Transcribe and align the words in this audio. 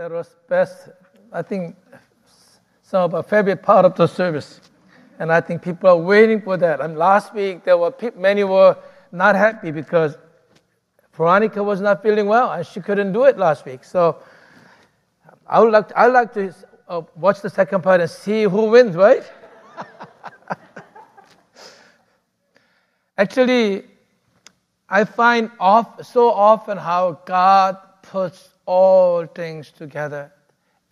That 0.00 0.12
was 0.12 0.34
best, 0.48 0.88
I 1.30 1.42
think, 1.42 1.76
some 2.80 3.02
of 3.02 3.14
our 3.14 3.22
favorite 3.22 3.62
part 3.62 3.84
of 3.84 3.94
the 3.96 4.06
service. 4.06 4.62
And 5.18 5.30
I 5.30 5.42
think 5.42 5.60
people 5.60 5.90
are 5.90 5.96
waiting 5.98 6.40
for 6.40 6.56
that. 6.56 6.80
And 6.80 6.96
last 6.96 7.34
week, 7.34 7.64
there 7.64 7.76
were 7.76 7.92
many 8.16 8.42
were 8.44 8.78
not 9.12 9.36
happy 9.36 9.70
because 9.70 10.16
Veronica 11.12 11.62
was 11.62 11.82
not 11.82 12.02
feeling 12.02 12.28
well 12.28 12.50
and 12.50 12.66
she 12.66 12.80
couldn't 12.80 13.12
do 13.12 13.24
it 13.24 13.36
last 13.36 13.66
week. 13.66 13.84
So 13.84 14.22
I 15.46 15.60
would 15.60 15.70
like 15.70 15.88
to, 15.88 15.98
I 15.98 16.06
would 16.06 16.14
like 16.14 16.32
to 16.32 16.54
uh, 16.88 17.02
watch 17.16 17.42
the 17.42 17.50
second 17.50 17.82
part 17.82 18.00
and 18.00 18.08
see 18.08 18.44
who 18.44 18.70
wins, 18.70 18.96
right? 18.96 19.30
Actually, 23.18 23.84
I 24.88 25.04
find 25.04 25.50
off, 25.60 26.06
so 26.06 26.30
often 26.30 26.78
how 26.78 27.20
God 27.26 27.76
puts 28.00 28.48
all 28.70 29.26
things 29.26 29.72
together. 29.72 30.32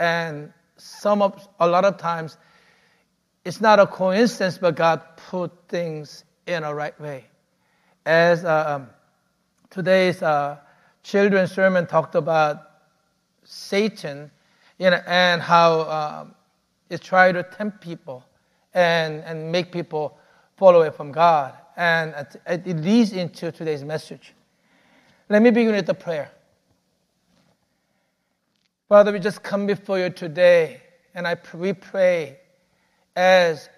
And 0.01 0.53
some 0.77 1.23
of, 1.23 1.49
a 1.61 1.69
lot 1.69 1.85
of 1.85 1.97
times, 1.97 2.37
it's 3.45 3.61
not 3.61 3.79
a 3.79 3.87
coincidence, 3.87 4.59
but 4.59 4.75
God 4.75 5.01
put 5.31 5.53
things 5.69 6.25
in 6.49 6.65
a 6.65 6.75
right 6.75 7.01
way. 7.01 7.27
As 8.05 8.45
uh, 8.45 8.65
um, 8.67 8.89
today's 9.71 10.23
uh, 10.23 10.57
children's 11.05 11.53
sermon 11.53 11.87
talked 11.87 12.17
about 12.17 12.57
Satan, 13.45 14.29
you 14.79 14.91
know, 14.91 15.01
and 15.07 15.41
how 15.41 15.83
um, 15.83 16.35
it 16.91 17.01
tried 17.01 17.33
to 17.33 17.45
tempt 17.45 17.81
people 17.81 18.25
and, 18.75 19.23
and 19.23 19.53
make 19.53 19.71
people 19.71 20.19
fall 20.57 20.75
away 20.75 20.91
from 20.91 21.13
God. 21.13 21.55
And 21.77 22.27
it 22.45 22.77
leads 22.79 23.13
into 23.13 23.53
today's 23.53 23.85
message. 23.85 24.35
Let 25.29 25.43
me 25.43 25.51
begin 25.51 25.77
with 25.77 25.87
the 25.87 25.95
prayer. 25.95 26.33
Father, 28.89 29.13
we 29.13 29.19
just 29.19 29.43
come 29.43 29.67
before 29.67 29.99
you 29.99 30.09
today, 30.09 30.81
and 31.15 31.29
I, 31.29 31.37
we 31.53 31.75
pray 31.75 32.39
as 33.15 33.69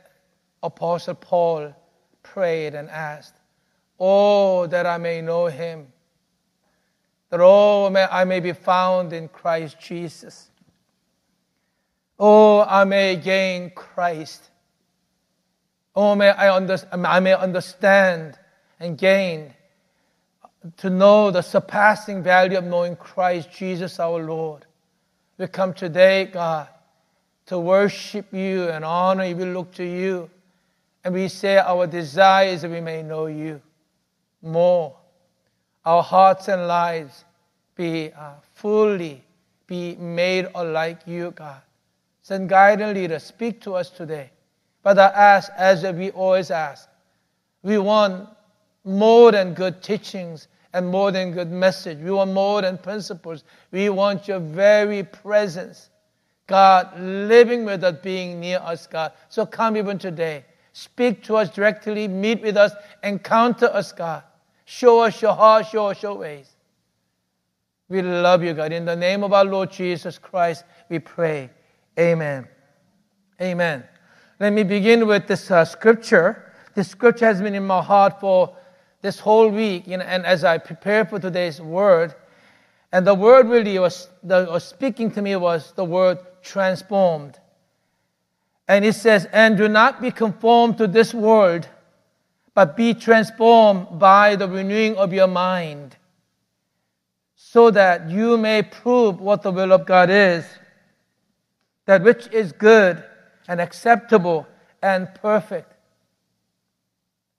Apostle 0.63 1.17
Paul 1.17 1.75
prayed 2.23 2.77
and 2.77 2.89
asked, 2.89 3.35
Oh, 3.99 4.69
that 4.69 4.87
I 4.87 4.99
may 4.99 5.21
know 5.21 5.47
him, 5.47 5.89
that 7.29 7.41
oh, 7.43 7.91
may, 7.91 8.05
I 8.05 8.23
may 8.25 8.39
be 8.39 8.53
found 8.53 9.13
in 9.13 9.27
Christ 9.27 9.81
Jesus. 9.81 10.49
Oh, 12.17 12.63
I 12.63 12.85
may 12.85 13.17
gain 13.17 13.73
Christ. 13.75 14.49
Oh, 15.97 16.15
may 16.15 16.29
I, 16.29 16.55
under, 16.55 16.77
I 16.93 17.19
may 17.19 17.35
understand 17.35 18.39
and 18.79 18.97
gain 18.97 19.55
to 20.77 20.89
know 20.89 21.33
the 21.33 21.43
surpassing 21.43 22.23
value 22.23 22.59
of 22.59 22.65
knowing 22.65 22.95
Christ 22.95 23.51
Jesus 23.51 23.99
our 23.99 24.23
Lord. 24.23 24.67
We 25.41 25.47
come 25.47 25.73
today, 25.73 26.27
God, 26.27 26.69
to 27.47 27.59
worship 27.59 28.27
you 28.31 28.69
and 28.69 28.85
honor 28.85 29.25
you. 29.25 29.37
We 29.37 29.47
look 29.47 29.73
to 29.77 29.85
you. 29.85 30.29
And 31.03 31.15
we 31.15 31.29
say 31.29 31.57
our 31.57 31.87
desire 31.87 32.49
is 32.49 32.61
that 32.61 32.71
we 32.71 32.83
may 32.83 33.03
know 33.03 33.25
you 33.25 33.63
more. 34.43 34.95
Our 35.83 36.03
hearts 36.03 36.49
and 36.49 36.69
lives 36.69 37.25
be 37.75 38.13
uh, 38.13 38.33
fully 38.53 39.25
be 39.67 39.97
made 39.97 40.49
like 40.55 41.07
you, 41.07 41.31
God. 41.31 41.63
Send 42.21 42.51
guide 42.51 42.83
and 42.83 42.93
lead 42.93 43.11
us. 43.11 43.25
Speak 43.25 43.63
to 43.63 43.77
us 43.77 43.89
today. 43.89 44.31
But 44.83 44.99
I 44.99 45.07
ask, 45.07 45.51
as 45.57 45.83
we 45.85 46.11
always 46.11 46.51
ask, 46.51 46.87
we 47.63 47.79
want 47.79 48.29
more 48.85 49.33
than 49.33 49.55
good 49.55 49.83
teachings 49.83 50.49
and 50.73 50.87
more 50.87 51.11
than 51.11 51.33
good 51.33 51.51
message. 51.51 51.99
We 51.99 52.11
want 52.11 52.33
more 52.33 52.63
than 52.63 52.79
principles. 52.79 53.45
We 53.71 53.89
want 53.89 54.29
your 54.29 54.41
very 54.41 55.03
presence. 55.03 55.91
God, 56.47 56.99
living 56.99 57.65
with 57.65 57.85
us, 57.85 57.97
being 58.03 58.41
near 58.41 58.59
us, 58.59 58.87
God. 58.87 59.13
So 59.29 59.47
come 59.47 59.77
even 59.77 59.99
today. 59.99 60.45
Speak 60.73 61.23
to 61.25 61.37
us 61.37 61.51
directly, 61.51 62.09
meet 62.09 62.43
with 62.43 62.57
us, 62.57 62.73
encounter 63.03 63.67
us, 63.67 63.93
God. 63.93 64.23
Show 64.65 65.01
us 65.01 65.21
your 65.21 65.35
heart, 65.35 65.67
show 65.67 65.87
us 65.87 66.03
your 66.03 66.15
ways. 66.15 66.49
We 67.89 68.03
love 68.03 68.45
you, 68.45 68.55
God. 68.55 68.73
In 68.73 68.85
the 68.85 68.95
name 68.95 69.25
of 69.25 69.33
our 69.33 69.45
Lord 69.45 69.73
Jesus 69.73 70.17
Christ, 70.17 70.65
we 70.89 71.01
pray. 71.01 71.51
Amen. 71.99 72.47
Amen. 73.43 73.85
Let 74.39 74.53
me 74.53 74.63
begin 74.63 75.07
with 75.07 75.27
this 75.27 75.51
uh, 75.51 75.65
scripture. 75.65 76.53
This 76.75 76.89
scripture 76.89 77.27
has 77.27 77.43
been 77.43 77.55
in 77.55 77.67
my 77.67 77.83
heart 77.83 78.21
for 78.21 78.57
this 79.03 79.19
whole 79.19 79.49
week, 79.49 79.87
you 79.87 79.97
know, 79.97 80.05
and 80.05 80.27
as 80.27 80.45
I 80.45 80.59
prepare 80.59 81.05
for 81.05 81.19
today's 81.19 81.61
word, 81.61 82.15
and 82.93 83.07
the 83.07 83.15
word 83.15 83.49
really 83.49 83.79
was, 83.79 84.09
the, 84.23 84.47
was 84.51 84.65
speaking 84.65 85.11
to 85.13 85.23
me 85.23 85.37
was 85.37 85.73
the 85.73 85.85
word 85.85 86.19
transformed. 86.43 87.39
And 88.69 88.85
it 88.85 88.95
says, 88.95 89.27
and 89.33 89.57
do 89.57 89.69
not 89.69 90.01
be 90.01 90.11
conformed 90.11 90.79
to 90.79 90.87
this 90.87 91.15
world, 91.15 91.69
but 92.55 92.77
be 92.77 92.95
transformed 92.95 93.99
by 93.99 94.37
the 94.37 94.49
renewing 94.49 94.97
of 94.97 95.13
your 95.13 95.29
mind, 95.29 95.97
so 97.37 97.71
that 97.71 98.11
you 98.11 98.37
may 98.37 98.63
prove 98.63 99.21
what 99.21 99.43
the 99.43 99.51
will 99.51 99.73
of 99.73 99.87
God 99.87 100.11
is, 100.11 100.45
that 101.87 102.03
which 102.03 102.29
is 102.33 102.53
good 102.53 103.03
and 103.49 103.61
acceptable 103.61 104.47
and 104.83 105.13
perfect. 105.15 105.70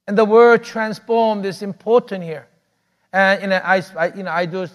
And 0.08 0.18
the 0.18 0.26
word 0.26 0.64
transformed 0.64 1.46
is 1.46 1.62
important 1.62 2.24
here. 2.24 2.48
And 3.14 3.42
you 3.42 3.48
know, 3.48 3.62
I, 3.64 3.84
I, 3.98 4.08
you 4.14 4.24
know, 4.24 4.32
I 4.32 4.46
do, 4.46 4.68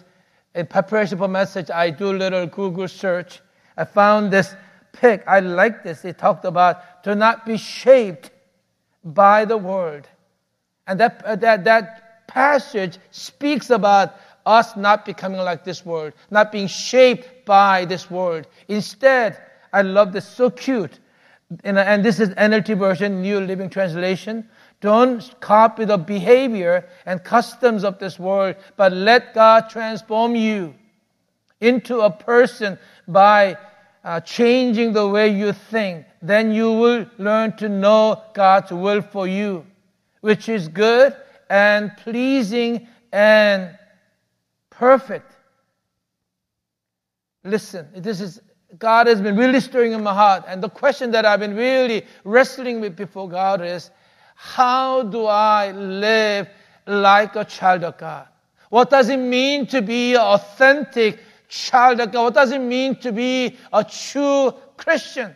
in 0.55 0.67
preparation 0.67 1.19
for 1.19 1.29
message, 1.29 1.71
I 1.71 1.91
do 1.91 2.11
a 2.11 2.17
little 2.17 2.47
Google 2.47 2.89
search. 2.89 3.41
I 3.77 3.85
found 3.85 4.33
this 4.33 4.55
pic. 4.93 5.25
I 5.27 5.41
like 5.41 5.83
this. 5.83 6.05
It 6.05 6.19
talked 6.19 6.45
about 6.45 7.05
to 7.05 7.15
not 7.15 7.45
be 7.47 7.57
shaped 7.57 8.31
by 9.05 9.45
the 9.45 9.57
world. 9.57 10.09
And 10.87 11.01
that, 11.01 11.23
uh, 11.25 11.37
that, 11.37 11.65
that 11.65 12.27
passage 12.27 12.99
speaks 13.11 13.71
about 13.71 14.17
us 14.45 14.77
not 14.77 15.05
becoming 15.05 15.41
like 15.41 15.65
this 15.65 15.85
world, 15.85 16.13
not 16.31 16.53
being 16.53 16.69
shaped 16.69 17.45
by 17.45 17.85
this 17.85 18.11
world. 18.11 18.47
Instead, 18.69 19.41
I 19.73 19.83
love 19.83 20.13
this, 20.13 20.27
so 20.27 20.51
cute. 20.51 21.01
And, 21.65 21.79
and 21.79 22.05
this 22.05 22.21
is 22.21 22.31
NLT 22.31 22.79
version, 22.79 23.23
New 23.23 23.41
Living 23.41 23.69
Translation. 23.69 24.49
Don't 24.87 25.41
copy 25.41 25.85
the 25.85 25.99
behavior 25.99 26.89
and 27.07 27.25
customs 27.25 27.83
of 27.83 27.99
this 27.99 28.21
world, 28.21 28.55
but 28.77 28.93
let 28.93 29.35
God 29.35 29.69
transform 29.69 30.37
you 30.37 30.77
into 31.61 32.03
a 32.03 32.11
person 32.11 32.79
by 33.09 33.59
uh, 34.05 34.21
changing 34.21 34.93
the 34.93 35.09
way 35.09 35.27
you 35.27 35.53
think. 35.53 36.07
Then 36.23 36.53
you 36.53 36.71
will 36.71 37.05
learn 37.19 37.57
to 37.57 37.69
know 37.69 38.23
God's 38.33 38.71
will 38.71 39.03
for 39.03 39.27
you, 39.27 39.67
which 40.21 40.49
is 40.49 40.69
good 40.69 41.17
and 41.51 41.91
pleasing 41.97 42.87
and 43.11 43.77
perfect. 44.71 45.33
Listen, 47.43 47.89
this 47.93 48.21
is 48.21 48.41
God 48.79 49.09
has 49.09 49.21
been 49.21 49.37
really 49.37 49.59
stirring 49.59 49.95
in 49.95 50.05
my 50.05 50.15
heart. 50.15 50.45
And 50.47 50.63
the 50.63 50.71
question 50.71 51.11
that 51.11 51.27
I've 51.27 51.41
been 51.41 51.57
really 51.57 52.07
wrestling 52.23 52.81
with 52.81 52.95
before 52.95 53.29
God 53.29 53.61
is 53.63 53.91
how 54.37 55.03
do 55.03 55.25
I 55.27 55.73
live 55.73 56.49
like 56.87 57.35
a 57.37 57.45
child 57.45 57.83
of 57.83 57.97
God? 57.97 58.29
What 58.69 58.91
does 58.91 59.09
it 59.09 59.17
mean 59.17 59.67
to 59.69 59.81
be 59.81 60.15
an 60.15 60.21
authentic 60.21 61.19
child 61.49 62.01
of 62.01 62.13
God? 62.13 62.25
What 62.25 62.35
does 62.35 62.53
it 62.53 62.61
mean 62.61 62.97
to 62.97 63.13
be 63.13 63.57
a 63.73 63.83
true 63.83 64.53
Christian? 64.77 65.35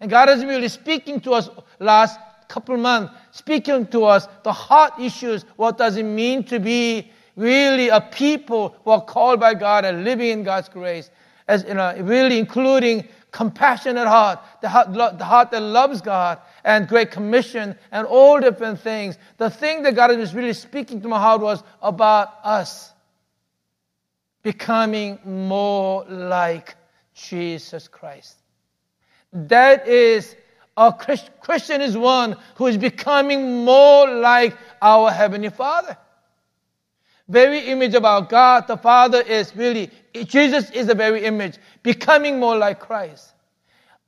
And 0.00 0.10
God 0.10 0.28
has 0.28 0.40
been 0.40 0.48
really 0.48 0.68
speaking 0.68 1.20
to 1.22 1.32
us 1.32 1.50
last 1.80 2.18
couple 2.48 2.76
months, 2.76 3.12
speaking 3.32 3.86
to 3.88 4.04
us 4.04 4.28
the 4.44 4.52
heart 4.52 4.92
issues. 5.00 5.44
What 5.56 5.76
does 5.76 5.96
it 5.96 6.04
mean 6.04 6.44
to 6.44 6.60
be 6.60 7.10
really 7.34 7.88
a 7.88 8.00
people 8.00 8.76
who 8.84 8.92
are 8.92 9.04
called 9.04 9.40
by 9.40 9.54
God 9.54 9.84
and 9.84 10.04
living 10.04 10.28
in 10.28 10.42
God's 10.44 10.68
grace? 10.68 11.10
As 11.48 11.64
you 11.64 11.74
know, 11.74 11.96
really 12.00 12.38
including 12.38 13.08
compassionate 13.32 14.06
heart, 14.06 14.38
the 14.60 14.68
heart, 14.68 14.92
the 14.92 15.24
heart 15.24 15.50
that 15.50 15.60
loves 15.60 16.00
God, 16.00 16.38
and 16.64 16.86
Great 16.88 17.10
Commission, 17.10 17.76
and 17.90 18.06
all 18.06 18.40
different 18.40 18.80
things. 18.80 19.18
The 19.38 19.50
thing 19.50 19.82
that 19.82 19.94
God 19.94 20.16
was 20.16 20.34
really 20.34 20.52
speaking 20.52 21.00
to 21.02 21.08
my 21.08 21.18
heart 21.18 21.40
was 21.40 21.62
about 21.80 22.34
us 22.44 22.92
becoming 24.42 25.18
more 25.24 26.04
like 26.04 26.76
Jesus 27.14 27.88
Christ. 27.88 28.36
That 29.32 29.88
is, 29.88 30.36
a 30.76 30.92
Christian 31.40 31.80
is 31.80 31.96
one 31.96 32.36
who 32.56 32.66
is 32.66 32.76
becoming 32.76 33.64
more 33.64 34.08
like 34.08 34.56
our 34.80 35.10
Heavenly 35.10 35.50
Father. 35.50 35.96
Very 37.28 37.60
image 37.60 37.94
of 37.94 38.04
our 38.04 38.22
God, 38.22 38.66
the 38.66 38.76
Father 38.76 39.20
is 39.20 39.54
really, 39.56 39.90
Jesus 40.14 40.70
is 40.70 40.88
the 40.88 40.94
very 40.94 41.24
image, 41.24 41.56
becoming 41.82 42.38
more 42.38 42.56
like 42.56 42.80
Christ. 42.80 43.32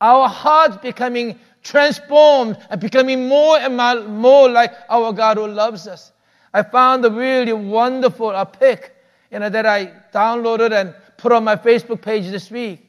Our 0.01 0.29
hearts 0.29 0.77
becoming 0.79 1.39
transformed 1.65 2.57
and 2.71 2.81
becoming 2.81 3.27
more 3.27 3.59
and 3.59 3.77
more 4.07 4.49
like 4.49 4.73
our 4.89 5.13
God 5.13 5.39
who 5.39 5.49
loves 5.49 5.89
us. 5.89 6.13
I 6.53 6.63
found 6.63 7.05
a 7.05 7.11
really 7.11 7.53
wonderful 7.53 8.31
a 8.31 8.47
pic, 8.47 8.95
you 9.33 9.41
know, 9.41 9.49
that 9.49 9.67
I 9.67 9.87
downloaded 10.13 10.73
and 10.73 10.95
put 11.17 11.33
on 11.33 11.43
my 11.43 11.57
Facebook 11.57 12.01
page 12.01 12.31
this 12.31 12.51
week. 12.51 12.89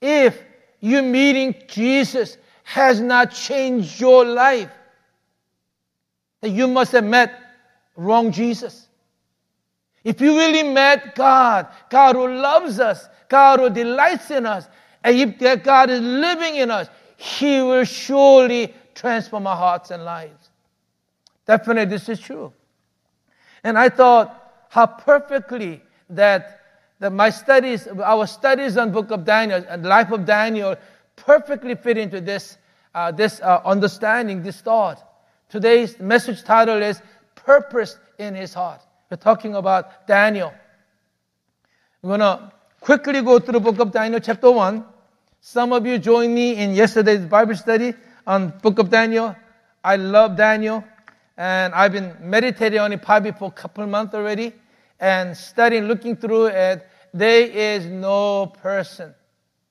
If 0.00 0.42
you 0.80 1.02
meeting 1.02 1.54
Jesus 1.66 2.38
has 2.62 3.00
not 3.00 3.32
changed 3.32 4.00
your 4.00 4.24
life, 4.24 4.70
then 6.40 6.54
you 6.54 6.68
must 6.68 6.92
have 6.92 7.04
met 7.04 7.34
wrong 7.96 8.30
Jesus. 8.30 8.88
If 10.04 10.20
you 10.20 10.38
really 10.38 10.62
met 10.62 11.14
God, 11.14 11.66
God 11.90 12.14
who 12.14 12.28
loves 12.28 12.78
us, 12.78 13.08
God 13.28 13.58
who 13.58 13.68
delights 13.68 14.30
in 14.30 14.46
us, 14.46 14.68
and 15.04 15.16
if 15.16 15.38
that 15.40 15.64
God 15.64 15.90
is 15.90 16.00
living 16.00 16.56
in 16.56 16.70
us, 16.70 16.88
He 17.20 17.60
will 17.60 17.82
surely 17.82 18.72
transform 18.94 19.48
our 19.48 19.56
hearts 19.56 19.90
and 19.90 20.04
lives. 20.04 20.50
Definitely, 21.48 21.86
this 21.86 22.08
is 22.08 22.20
true. 22.20 22.52
And 23.64 23.76
I 23.76 23.88
thought 23.88 24.66
how 24.68 24.86
perfectly 24.86 25.82
that, 26.10 26.60
that 27.00 27.12
my 27.12 27.30
studies, 27.30 27.88
our 27.88 28.24
studies 28.28 28.76
on 28.76 28.92
Book 28.92 29.10
of 29.10 29.24
Daniel 29.24 29.64
and 29.68 29.84
life 29.84 30.12
of 30.12 30.26
Daniel, 30.26 30.76
perfectly 31.16 31.74
fit 31.74 31.98
into 31.98 32.20
this, 32.20 32.56
uh, 32.94 33.10
this 33.10 33.40
uh, 33.40 33.62
understanding, 33.64 34.44
this 34.44 34.60
thought. 34.60 35.04
Today's 35.48 35.98
message 35.98 36.44
title 36.44 36.80
is 36.80 37.02
Purpose 37.34 37.98
in 38.18 38.36
His 38.36 38.54
Heart. 38.54 38.82
We're 39.10 39.16
talking 39.16 39.56
about 39.56 40.06
Daniel. 40.06 40.52
We're 42.00 42.16
going 42.16 42.20
to 42.20 42.52
quickly 42.78 43.22
go 43.22 43.40
through 43.40 43.54
the 43.54 43.60
book 43.60 43.80
of 43.80 43.90
Daniel, 43.90 44.20
chapter 44.20 44.52
1. 44.52 44.84
Some 45.40 45.72
of 45.72 45.86
you 45.86 45.98
joined 45.98 46.34
me 46.34 46.56
in 46.56 46.74
yesterday's 46.74 47.24
Bible 47.24 47.54
study 47.54 47.94
on 48.26 48.48
book 48.60 48.78
of 48.78 48.90
Daniel. 48.90 49.36
I 49.84 49.96
love 49.96 50.36
Daniel, 50.36 50.84
and 51.36 51.72
I've 51.74 51.92
been 51.92 52.16
meditating 52.20 52.80
on 52.80 52.92
it 52.92 53.02
probably 53.02 53.32
for 53.32 53.48
a 53.48 53.52
couple 53.52 53.86
months 53.86 54.14
already, 54.14 54.52
and 54.98 55.36
studying, 55.36 55.84
looking 55.84 56.16
through 56.16 56.46
it. 56.46 56.86
There 57.14 57.46
is 57.46 57.86
no 57.86 58.46
person, 58.46 59.14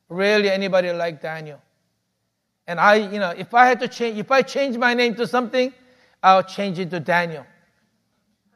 really 0.10 0.50
anybody 0.50 0.92
like 0.94 1.22
Daniel. 1.22 1.62
And 2.66 2.80
I, 2.80 2.96
you 2.96 3.20
know, 3.20 3.32
if 3.32 3.54
I 3.54 3.66
had 3.68 3.80
to 3.82 3.88
change, 3.88 4.18
if 4.18 4.32
I 4.32 4.42
change 4.42 4.78
my 4.78 4.94
name 4.94 5.16
to 5.16 5.28
something, 5.28 5.74
I'll 6.24 6.44
change 6.44 6.80
it 6.80 6.90
to 6.92 7.00
Daniel. 7.00 7.46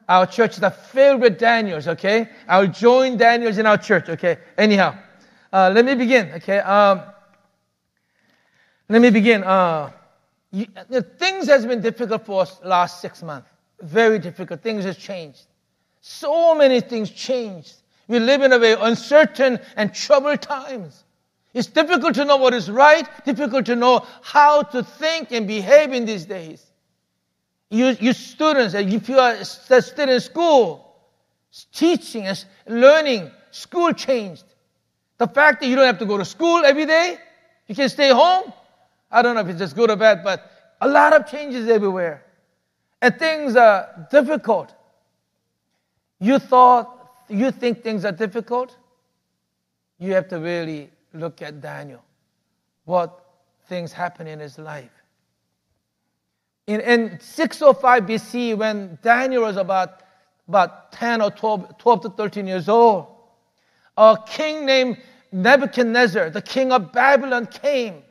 Our 0.08 0.26
church 0.26 0.58
is 0.58 0.64
filled 0.90 1.20
with 1.20 1.38
Daniels, 1.38 1.88
okay? 1.88 2.28
I'll 2.48 2.66
join 2.66 3.18
Daniels 3.18 3.58
in 3.58 3.66
our 3.66 3.78
church, 3.78 4.08
okay? 4.08 4.38
Anyhow, 4.58 4.96
uh, 5.52 5.70
let 5.74 5.84
me 5.84 5.94
begin, 5.94 6.30
okay? 6.36 6.58
Um, 6.58 7.02
let 8.88 9.02
me 9.02 9.10
begin. 9.10 9.44
Uh, 9.44 9.90
you, 10.50 10.66
things 11.18 11.46
has 11.46 11.66
been 11.66 11.80
difficult 11.80 12.26
for 12.26 12.42
us 12.42 12.60
last 12.64 13.00
six 13.00 13.22
months. 13.22 13.48
Very 13.80 14.18
difficult. 14.18 14.62
Things 14.62 14.84
have 14.84 14.98
changed. 14.98 15.46
So 16.00 16.54
many 16.54 16.80
things 16.80 17.10
changed. 17.10 17.74
We 18.08 18.18
live 18.18 18.42
in 18.42 18.52
a 18.52 18.58
very 18.58 18.80
uncertain 18.80 19.58
and 19.76 19.94
troubled 19.94 20.42
times. 20.42 21.04
It's 21.54 21.68
difficult 21.68 22.14
to 22.14 22.24
know 22.24 22.36
what 22.36 22.54
is 22.54 22.70
right, 22.70 23.06
difficult 23.24 23.66
to 23.66 23.76
know 23.76 24.06
how 24.22 24.62
to 24.62 24.82
think 24.82 25.32
and 25.32 25.46
behave 25.46 25.92
in 25.92 26.06
these 26.06 26.24
days. 26.24 26.64
You, 27.70 27.96
you 28.00 28.12
students, 28.12 28.74
if 28.74 29.08
you 29.08 29.18
are 29.18 29.42
still 29.44 30.08
in 30.08 30.20
school, 30.20 30.94
teaching 31.72 32.26
and 32.26 32.44
learning, 32.66 33.30
school 33.50 33.92
changed. 33.92 34.44
The 35.22 35.28
fact 35.28 35.60
that 35.60 35.68
you 35.68 35.76
don't 35.76 35.86
have 35.86 36.00
to 36.00 36.04
go 36.04 36.18
to 36.18 36.24
school 36.24 36.64
every 36.64 36.84
day, 36.84 37.16
you 37.68 37.76
can 37.76 37.88
stay 37.88 38.10
home. 38.10 38.52
I 39.08 39.22
don't 39.22 39.36
know 39.36 39.42
if 39.42 39.46
it's 39.46 39.58
just 39.60 39.76
good 39.76 39.88
or 39.88 39.94
bad, 39.94 40.24
but 40.24 40.50
a 40.80 40.88
lot 40.88 41.12
of 41.12 41.30
changes 41.30 41.68
everywhere. 41.68 42.24
And 43.00 43.16
things 43.16 43.54
are 43.54 44.08
difficult. 44.10 44.74
You 46.18 46.40
thought, 46.40 46.88
you 47.28 47.52
think 47.52 47.84
things 47.84 48.04
are 48.04 48.10
difficult? 48.10 48.76
You 50.00 50.12
have 50.14 50.26
to 50.30 50.40
really 50.40 50.90
look 51.14 51.40
at 51.40 51.60
Daniel. 51.60 52.02
What 52.84 53.24
things 53.68 53.92
happen 53.92 54.26
in 54.26 54.40
his 54.40 54.58
life 54.58 55.02
in, 56.66 56.80
in 56.80 57.20
605 57.20 58.02
BC, 58.04 58.56
when 58.56 58.98
Daniel 59.02 59.42
was 59.42 59.56
about, 59.56 60.02
about 60.48 60.90
10 60.90 61.22
or 61.22 61.30
12, 61.30 61.78
12 61.78 62.02
to 62.02 62.08
13 62.10 62.46
years 62.48 62.68
old, 62.68 63.06
a 63.96 64.18
king 64.26 64.64
named 64.64 64.96
Nebuchadnezzar, 65.32 66.30
the 66.30 66.42
king 66.42 66.72
of 66.72 66.92
Babylon, 66.92 67.46
came 67.46 68.02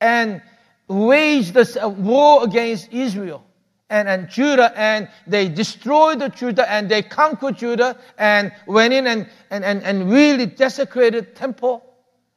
and 0.00 0.42
waged 0.88 1.56
a 1.56 1.84
uh, 1.84 1.88
war 1.88 2.44
against 2.44 2.92
Israel 2.92 3.44
and, 3.88 4.08
and 4.08 4.28
Judah, 4.28 4.72
and 4.76 5.08
they 5.26 5.48
destroyed 5.48 6.18
the 6.18 6.28
Judah 6.28 6.70
and 6.70 6.88
they 6.88 7.02
conquered 7.02 7.58
Judah 7.58 7.96
and 8.18 8.52
went 8.66 8.92
in 8.92 9.06
and, 9.06 9.28
and, 9.50 9.64
and, 9.64 9.82
and 9.82 10.10
really 10.10 10.46
desecrated 10.46 11.36
temple 11.36 11.84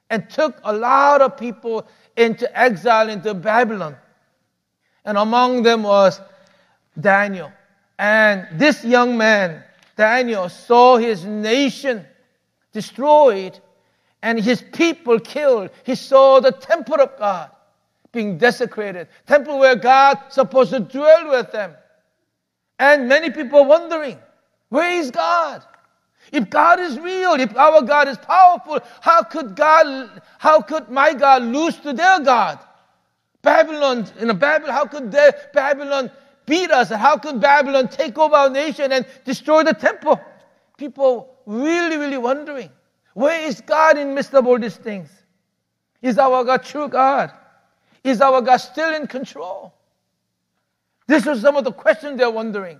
and 0.09 0.29
took 0.29 0.59
a 0.63 0.73
lot 0.73 1.21
of 1.21 1.37
people 1.37 1.87
into 2.15 2.45
exile 2.59 3.09
into 3.09 3.33
Babylon 3.33 3.95
and 5.05 5.17
among 5.17 5.63
them 5.63 5.83
was 5.83 6.21
Daniel. 6.99 7.51
And 7.97 8.47
this 8.53 8.83
young 8.83 9.17
man, 9.17 9.63
Daniel, 9.95 10.49
saw 10.49 10.97
his 10.97 11.25
nation 11.25 12.05
destroyed 12.73 13.59
and 14.21 14.39
his 14.39 14.61
people 14.73 15.19
killed. 15.19 15.69
He 15.83 15.95
saw 15.95 16.39
the 16.39 16.51
temple 16.51 16.99
of 16.99 17.17
God 17.17 17.51
being 18.11 18.37
desecrated, 18.37 19.07
temple 19.27 19.59
where 19.59 19.75
God 19.75 20.19
supposed 20.29 20.71
to 20.71 20.79
dwell 20.79 21.29
with 21.29 21.51
them. 21.51 21.73
And 22.79 23.07
many 23.07 23.29
people 23.29 23.65
wondering, 23.65 24.17
where 24.69 24.91
is 24.91 25.11
God? 25.11 25.63
If 26.31 26.49
God 26.49 26.79
is 26.79 26.99
real, 26.99 27.33
if 27.33 27.55
our 27.57 27.81
God 27.81 28.07
is 28.07 28.17
powerful, 28.17 28.79
how 29.01 29.23
could 29.23 29.55
God, 29.55 30.21
how 30.39 30.61
could 30.61 30.89
my 30.89 31.13
God 31.13 31.43
lose 31.43 31.75
to 31.77 31.93
their 31.93 32.19
God? 32.19 32.59
Babylon, 33.41 34.07
you 34.19 34.27
know, 34.27 34.33
Babylon, 34.33 34.73
how 34.73 34.85
could 34.85 35.11
Babylon 35.53 36.09
beat 36.45 36.71
us? 36.71 36.89
How 36.89 37.17
could 37.17 37.41
Babylon 37.41 37.87
take 37.89 38.17
over 38.17 38.35
our 38.35 38.49
nation 38.49 38.91
and 38.91 39.05
destroy 39.25 39.63
the 39.63 39.73
temple? 39.73 40.19
People 40.77 41.32
really, 41.45 41.97
really 41.97 42.17
wondering, 42.17 42.69
where 43.13 43.41
is 43.45 43.61
God 43.61 43.97
in 43.97 44.13
midst 44.13 44.33
of 44.33 44.47
all 44.47 44.59
these 44.59 44.75
things? 44.75 45.09
Is 46.01 46.17
our 46.17 46.43
God 46.43 46.63
true 46.63 46.87
God? 46.87 47.31
Is 48.03 48.21
our 48.21 48.41
God 48.41 48.57
still 48.57 48.93
in 48.93 49.07
control? 49.07 49.73
This 51.07 51.25
was 51.25 51.41
some 51.41 51.55
of 51.55 51.63
the 51.63 51.71
questions 51.71 52.17
they're 52.17 52.29
wondering. 52.29 52.79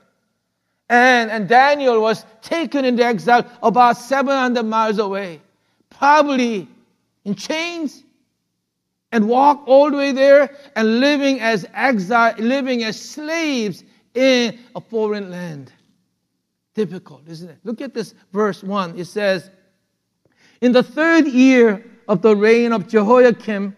And, 0.89 1.31
and 1.31 1.47
Daniel 1.47 2.01
was 2.01 2.25
taken 2.41 2.85
into 2.85 3.03
exile 3.03 3.45
about 3.61 3.97
700 3.97 4.63
miles 4.63 4.99
away, 4.99 5.41
probably 5.89 6.67
in 7.23 7.35
chains, 7.35 8.03
and 9.11 9.29
walk 9.29 9.63
all 9.67 9.91
the 9.91 9.97
way 9.97 10.11
there 10.11 10.55
and 10.75 10.99
living 10.99 11.39
as 11.39 11.65
exile, 11.73 12.33
living 12.37 12.83
as 12.83 12.99
slaves 12.99 13.83
in 14.13 14.59
a 14.75 14.81
foreign 14.81 15.29
land. 15.31 15.71
Difficult, 16.73 17.27
isn't 17.27 17.49
it? 17.49 17.57
Look 17.63 17.81
at 17.81 17.93
this 17.93 18.15
verse 18.31 18.63
1. 18.63 18.97
It 18.97 19.05
says, 19.05 19.49
In 20.61 20.71
the 20.71 20.83
third 20.83 21.27
year 21.27 21.85
of 22.07 22.21
the 22.21 22.35
reign 22.35 22.73
of 22.73 22.87
Jehoiakim, 22.87 23.75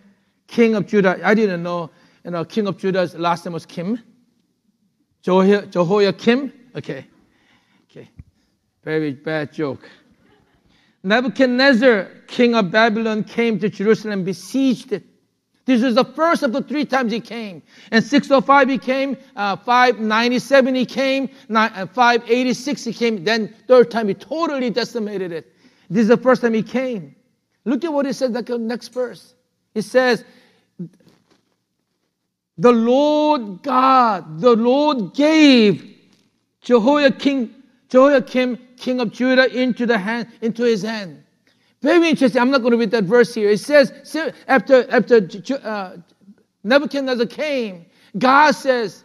king 0.48 0.76
of 0.76 0.88
Judah. 0.88 1.20
I 1.24 1.34
didn't 1.34 1.64
know, 1.64 1.90
you 2.24 2.32
know, 2.32 2.46
king 2.46 2.68
of 2.68 2.78
Judah's 2.78 3.16
last 3.16 3.46
name 3.46 3.54
was 3.54 3.66
Kim. 3.66 4.02
Jehoiakim? 5.22 6.54
Okay. 6.76 7.06
Okay. 7.90 8.10
Very 8.84 9.14
bad 9.14 9.52
joke. 9.52 9.90
Nebuchadnezzar, 11.04 12.10
king 12.28 12.56
of 12.56 12.72
Babylon, 12.72 13.24
came 13.24 13.60
to 13.60 13.70
Jerusalem, 13.70 14.24
besieged 14.24 14.92
it 14.92 15.04
this 15.66 15.82
was 15.82 15.96
the 15.96 16.06
first 16.06 16.44
of 16.44 16.54
the 16.54 16.62
three 16.62 16.86
times 16.86 17.12
he 17.12 17.20
came. 17.20 17.64
And 17.92 18.04
605 18.04 18.70
he 18.70 18.78
came, 18.78 19.18
uh, 19.36 19.56
597 19.58 20.76
he 20.76 20.86
came, 20.86 21.30
uh, 21.50 21.88
586 21.88 22.84
he 22.84 22.94
came, 22.94 23.24
then 23.24 23.54
third 23.68 23.90
time 23.90 24.08
he 24.08 24.14
totally 24.14 24.70
decimated 24.70 25.32
it. 25.32 25.52
This 25.90 26.04
is 26.04 26.08
the 26.08 26.18
first 26.18 26.44
time 26.44 26.54
he 26.54 26.64
came. 26.64 27.16
Look 27.66 27.84
at 27.84 27.92
what 27.92 28.06
he 28.06 28.14
says 28.14 28.32
the 28.32 28.58
next 28.60 28.90
verse. 28.90 29.34
It 29.74 29.82
says, 29.82 30.24
the 32.58 32.72
Lord 32.72 33.64
God, 33.64 34.40
the 34.40 34.56
Lord 34.56 35.14
gave 35.14 35.96
Jehoiakim, 36.62 37.64
Jehoiakim, 37.90 38.60
king 38.78 39.00
of 39.02 39.12
Judah, 39.12 39.54
into 39.54 39.86
the 39.86 39.98
hand, 39.98 40.28
into 40.42 40.64
his 40.64 40.84
hand. 40.84 41.25
Very 41.82 42.10
interesting. 42.10 42.42
I'm 42.42 42.52
not 42.52 42.62
going 42.62 42.72
to 42.72 42.78
read 42.78 42.92
that 42.92 43.04
verse 43.04 43.34
here. 43.34 43.50
It 43.50 43.60
says, 43.60 43.94
after, 44.48 44.90
after 44.92 45.28
uh, 45.64 45.98
Nebuchadnezzar 46.64 47.28
came, 47.28 47.86
God 48.18 48.52
says, 48.52 49.04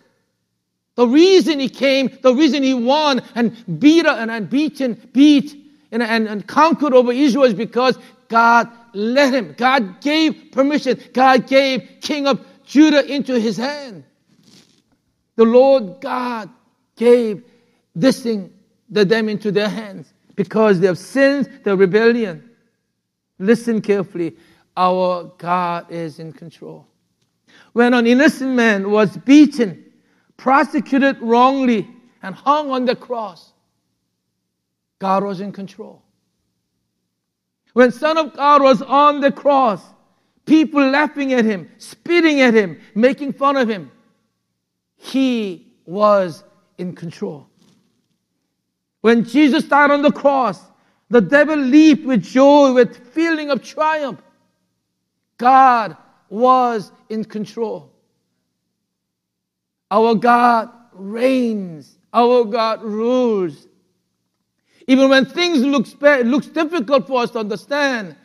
the 0.97 1.07
reason 1.07 1.59
he 1.59 1.69
came, 1.69 2.11
the 2.23 2.35
reason 2.35 2.63
he 2.63 2.75
won 2.75 3.23
and 3.35 3.81
beat 3.81 4.07
and, 4.07 4.31
and 4.31 4.51
beaten, 4.51 5.01
beat 5.13 5.57
and, 5.93 6.03
and, 6.03 6.29
and 6.29 6.47
conquered 6.47 6.93
over 6.93 7.13
Israel 7.13 7.45
is 7.45 7.55
because 7.55 7.99
God 8.29 8.69
let 8.93 9.33
him. 9.33 9.55
God 9.57 10.01
gave 10.01 10.53
permission. 10.53 11.01
God 11.13 11.47
gave 11.47 11.89
King 12.01 12.27
of 12.27 12.45
Judah 12.65 13.05
into 13.11 13.39
his 13.39 13.57
hand. 13.57 14.05
The 15.37 15.45
Lord 15.45 16.01
God 16.01 16.51
gave 16.97 17.43
this 17.95 18.23
thing, 18.23 18.53
the, 18.91 19.05
them 19.05 19.29
into 19.29 19.51
their 19.51 19.69
hands 19.69 20.13
because 20.37 20.81
they 20.81 20.87
have 20.87 20.99
sinned, 20.99 21.61
their 21.65 21.77
rebellion. 21.77 22.50
Listen 23.41 23.81
carefully. 23.81 24.37
Our 24.77 25.33
God 25.39 25.91
is 25.91 26.21
in 26.21 26.33
control. 26.33 26.87
When 27.73 27.95
an 27.95 28.07
innocent 28.07 28.53
man 28.53 28.91
was 28.91 29.17
beaten, 29.17 29.85
prosecuted 30.37 31.21
wrongly, 31.21 31.89
and 32.23 32.35
hung 32.35 32.71
on 32.71 32.85
the 32.85 32.95
cross, 32.95 33.53
God 34.99 35.25
was 35.25 35.41
in 35.41 35.53
control. 35.53 36.03
When 37.73 37.91
Son 37.91 38.19
of 38.19 38.35
God 38.35 38.63
was 38.63 38.83
on 38.83 39.21
the 39.21 39.33
cross, 39.33 39.83
people 40.45 40.87
laughing 40.91 41.33
at 41.33 41.45
him, 41.45 41.71
spitting 41.79 42.41
at 42.41 42.53
him, 42.53 42.79
making 42.95 43.33
fun 43.33 43.57
of 43.57 43.69
him, 43.69 43.91
he 44.97 45.73
was 45.87 46.45
in 46.77 46.95
control. 46.95 47.49
When 49.01 49.25
Jesus 49.25 49.65
died 49.65 49.91
on 49.91 50.03
the 50.03 50.13
cross, 50.13 50.61
the 51.11 51.21
devil 51.21 51.57
leaped 51.57 52.07
with 52.07 52.23
joy, 52.23 52.73
with 52.73 53.13
feeling 53.13 53.51
of 53.51 53.63
triumph. 53.63 54.23
God 55.37 55.97
was 56.29 56.93
in 57.09 57.25
control. 57.25 57.93
Our 59.91 60.15
God 60.15 60.71
reigns. 60.93 61.99
Our 62.13 62.45
God 62.45 62.83
rules. 62.83 63.67
Even 64.87 65.09
when 65.09 65.25
things 65.27 65.63
look 65.63 65.87
looks 66.01 66.47
difficult 66.47 67.07
for 67.07 67.23
us 67.23 67.31
to 67.33 67.39
understand, 67.41 68.17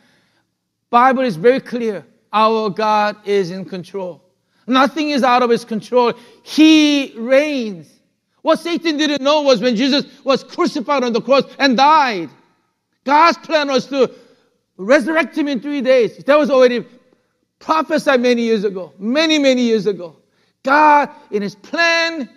Bible 0.90 1.22
is 1.22 1.36
very 1.36 1.60
clear. 1.60 2.04
Our 2.32 2.70
God 2.70 3.16
is 3.24 3.50
in 3.50 3.64
control. 3.64 4.22
Nothing 4.66 5.10
is 5.10 5.22
out 5.22 5.42
of 5.42 5.50
his 5.50 5.64
control. 5.64 6.12
He 6.42 7.14
reigns. 7.16 7.88
What 8.42 8.60
Satan 8.60 8.96
didn't 8.96 9.22
know 9.22 9.42
was 9.42 9.60
when 9.60 9.74
Jesus 9.74 10.04
was 10.24 10.44
crucified 10.44 11.02
on 11.02 11.12
the 11.12 11.20
cross 11.20 11.44
and 11.58 11.76
died, 11.76 12.30
God's 13.06 13.38
plan 13.38 13.68
was 13.68 13.86
to 13.86 14.10
resurrect 14.76 15.38
him 15.38 15.46
in 15.46 15.60
three 15.60 15.80
days. 15.80 16.18
That 16.24 16.36
was 16.36 16.50
already 16.50 16.84
prophesied 17.60 18.20
many 18.20 18.42
years 18.42 18.64
ago, 18.64 18.92
many, 18.98 19.38
many 19.38 19.62
years 19.62 19.86
ago. 19.86 20.16
God, 20.64 21.08
in 21.30 21.40
his 21.40 21.54
plan, 21.54 22.28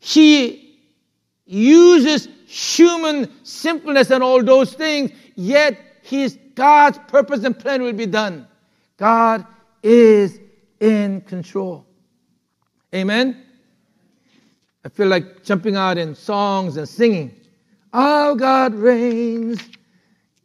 he 0.00 0.80
uses 1.44 2.28
human 2.46 3.30
simpleness 3.44 4.10
and 4.10 4.22
all 4.22 4.42
those 4.42 4.72
things, 4.72 5.12
yet 5.34 5.78
his 6.02 6.38
God's 6.54 6.98
purpose 7.06 7.44
and 7.44 7.56
plan 7.56 7.82
will 7.82 7.92
be 7.92 8.06
done. 8.06 8.48
God 8.96 9.46
is 9.82 10.40
in 10.80 11.20
control. 11.20 11.84
Amen. 12.94 13.44
I 14.86 14.88
feel 14.88 15.08
like 15.08 15.44
jumping 15.44 15.76
out 15.76 15.98
in 15.98 16.14
songs 16.14 16.78
and 16.78 16.88
singing. 16.88 17.34
Our 17.92 18.34
God 18.34 18.74
reigns. 18.74 19.60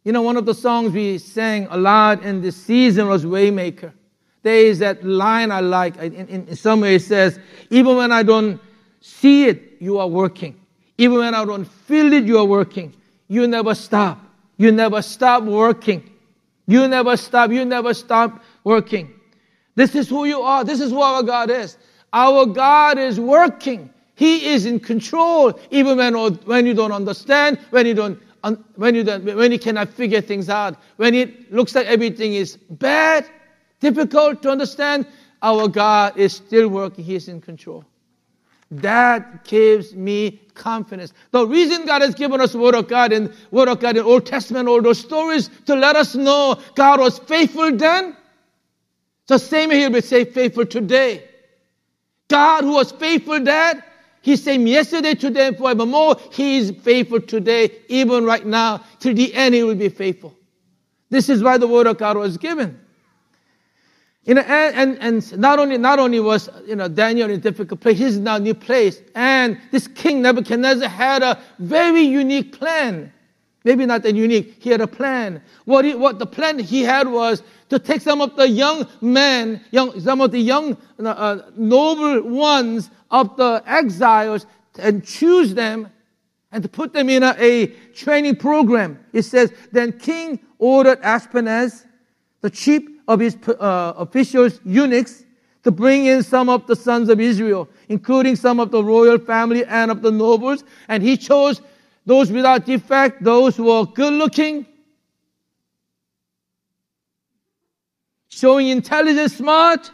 You 0.04 0.12
know, 0.12 0.22
one 0.22 0.36
of 0.36 0.46
the 0.46 0.54
songs 0.54 0.92
we 0.92 1.18
sang 1.18 1.66
a 1.70 1.76
lot 1.76 2.22
in 2.22 2.40
this 2.40 2.56
season 2.56 3.08
was 3.08 3.24
Waymaker. 3.24 3.92
There 4.42 4.56
is 4.56 4.78
that 4.78 5.04
line 5.04 5.52
I 5.52 5.60
like. 5.60 5.96
In, 5.96 6.14
in, 6.14 6.48
in 6.48 6.56
some 6.56 6.80
way 6.80 6.94
it 6.94 7.02
says, 7.02 7.38
even 7.68 7.96
when 7.96 8.10
I 8.10 8.22
don't 8.22 8.60
see 9.00 9.46
it, 9.46 9.76
you 9.78 9.98
are 9.98 10.08
working. 10.08 10.58
Even 10.96 11.18
when 11.18 11.34
I 11.34 11.44
don't 11.44 11.64
feel 11.64 12.12
it, 12.12 12.24
you 12.24 12.38
are 12.38 12.44
working. 12.44 12.94
You 13.28 13.46
never 13.46 13.74
stop. 13.74 14.18
You 14.56 14.72
never 14.72 15.02
stop 15.02 15.42
working. 15.42 16.08
You 16.66 16.88
never 16.88 17.16
stop. 17.16 17.50
You 17.50 17.64
never 17.64 17.92
stop 17.92 18.42
working. 18.64 19.12
This 19.74 19.94
is 19.94 20.08
who 20.08 20.24
you 20.24 20.40
are. 20.40 20.64
This 20.64 20.80
is 20.80 20.90
who 20.90 21.00
our 21.00 21.22
God 21.22 21.50
is. 21.50 21.76
Our 22.12 22.46
God 22.46 22.98
is 22.98 23.20
working. 23.20 23.90
He 24.14 24.50
is 24.50 24.66
in 24.66 24.80
control, 24.80 25.58
even 25.70 25.96
when, 25.96 26.14
when 26.14 26.66
you 26.66 26.74
don't 26.74 26.92
understand, 26.92 27.58
when 27.70 27.86
you 27.86 27.94
don't, 27.94 28.20
when 28.76 28.94
you 28.94 29.04
don't, 29.04 29.24
when 29.24 29.52
you 29.52 29.58
cannot 29.58 29.88
figure 29.88 30.20
things 30.20 30.48
out, 30.48 30.76
when 30.96 31.14
it 31.14 31.52
looks 31.52 31.74
like 31.74 31.86
everything 31.86 32.34
is 32.34 32.56
bad, 32.56 33.26
difficult 33.80 34.42
to 34.42 34.50
understand. 34.50 35.06
Our 35.42 35.68
God 35.68 36.18
is 36.18 36.34
still 36.34 36.68
working. 36.68 37.04
He 37.04 37.14
is 37.14 37.28
in 37.28 37.40
control. 37.40 37.84
That 38.70 39.44
gives 39.44 39.94
me 39.94 40.40
confidence. 40.54 41.12
The 41.32 41.46
reason 41.46 41.86
God 41.86 42.02
has 42.02 42.14
given 42.14 42.40
us 42.40 42.54
Word 42.54 42.74
of 42.74 42.88
God 42.88 43.12
and 43.12 43.34
Word 43.50 43.68
of 43.68 43.80
God 43.80 43.96
in 43.96 44.04
Old 44.04 44.26
Testament, 44.26 44.68
all 44.68 44.80
those 44.80 44.98
stories 44.98 45.50
to 45.66 45.74
let 45.74 45.96
us 45.96 46.14
know 46.14 46.60
God 46.74 47.00
was 47.00 47.18
faithful 47.18 47.74
then. 47.74 48.16
The 49.26 49.38
same 49.38 49.70
He'll 49.70 49.90
be 49.90 50.00
faithful 50.00 50.66
today. 50.66 51.24
God 52.28 52.62
who 52.64 52.74
was 52.74 52.92
faithful 52.92 53.42
then 53.42 53.82
He's 54.22 54.42
same 54.42 54.66
yesterday, 54.66 55.14
today, 55.14 55.48
and 55.48 55.56
forevermore. 55.56 56.16
He 56.32 56.58
is 56.58 56.72
faithful 56.82 57.20
today, 57.20 57.70
even 57.88 58.24
right 58.24 58.44
now. 58.44 58.84
Till 58.98 59.14
the 59.14 59.32
end, 59.34 59.54
He 59.54 59.62
will 59.62 59.74
be 59.74 59.88
faithful. 59.88 60.34
This 61.08 61.28
is 61.28 61.42
why 61.42 61.58
the 61.58 61.66
word 61.66 61.86
of 61.86 61.98
God 61.98 62.16
was 62.16 62.36
given. 62.36 62.78
You 64.24 64.34
know, 64.34 64.42
and, 64.42 64.76
and, 64.76 64.98
and 65.00 65.38
not 65.38 65.58
only 65.58 65.78
not 65.78 65.98
only 65.98 66.20
was 66.20 66.50
you 66.66 66.76
know 66.76 66.88
Daniel 66.88 67.30
in 67.30 67.36
a 67.36 67.42
difficult 67.42 67.80
place, 67.80 67.98
he's 67.98 68.18
now 68.18 68.36
in 68.36 68.42
a 68.42 68.44
new 68.44 68.54
place. 68.54 69.00
And 69.14 69.58
this 69.70 69.88
king 69.88 70.22
Nebuchadnezzar 70.22 70.88
had 70.88 71.22
a 71.22 71.40
very 71.58 72.02
unique 72.02 72.56
plan. 72.58 73.12
Maybe 73.64 73.84
not 73.86 74.02
that 74.02 74.14
unique. 74.14 74.56
He 74.58 74.70
had 74.70 74.80
a 74.80 74.86
plan. 74.86 75.42
What 75.64 75.84
he, 75.84 75.94
what 75.94 76.18
the 76.18 76.26
plan 76.26 76.58
he 76.58 76.82
had 76.82 77.08
was 77.08 77.42
to 77.70 77.78
take 77.78 78.00
some 78.00 78.20
of 78.20 78.36
the 78.36 78.48
young 78.48 78.86
men, 79.00 79.62
young, 79.70 79.98
some 80.00 80.20
of 80.20 80.32
the 80.32 80.38
young 80.38 80.76
uh, 80.98 81.38
noble 81.56 82.22
ones 82.22 82.90
of 83.10 83.36
the 83.36 83.62
exiles 83.66 84.46
and 84.78 85.04
choose 85.04 85.54
them 85.54 85.90
and 86.52 86.62
to 86.62 86.68
put 86.68 86.92
them 86.92 87.08
in 87.08 87.22
a, 87.22 87.34
a 87.38 87.66
training 87.94 88.36
program. 88.36 88.98
It 89.12 89.22
says, 89.22 89.52
then 89.72 89.92
King 89.98 90.40
ordered 90.58 91.00
Ashpenaz, 91.02 91.86
the 92.40 92.50
chief 92.50 92.82
of 93.06 93.20
his 93.20 93.36
uh, 93.46 93.94
officials, 93.96 94.60
eunuchs, 94.64 95.24
to 95.62 95.70
bring 95.70 96.06
in 96.06 96.22
some 96.22 96.48
of 96.48 96.66
the 96.66 96.74
sons 96.74 97.08
of 97.08 97.20
Israel, 97.20 97.68
including 97.88 98.34
some 98.34 98.58
of 98.58 98.70
the 98.70 98.82
royal 98.82 99.18
family 99.18 99.64
and 99.66 99.90
of 99.90 100.00
the 100.00 100.10
nobles. 100.10 100.64
And 100.88 101.02
he 101.02 101.16
chose 101.16 101.60
those 102.06 102.32
without 102.32 102.64
defect, 102.64 103.22
those 103.22 103.56
who 103.56 103.64
were 103.64 103.84
good 103.84 104.14
looking, 104.14 104.66
showing 108.28 108.68
intelligence, 108.68 109.36
smart, 109.36 109.90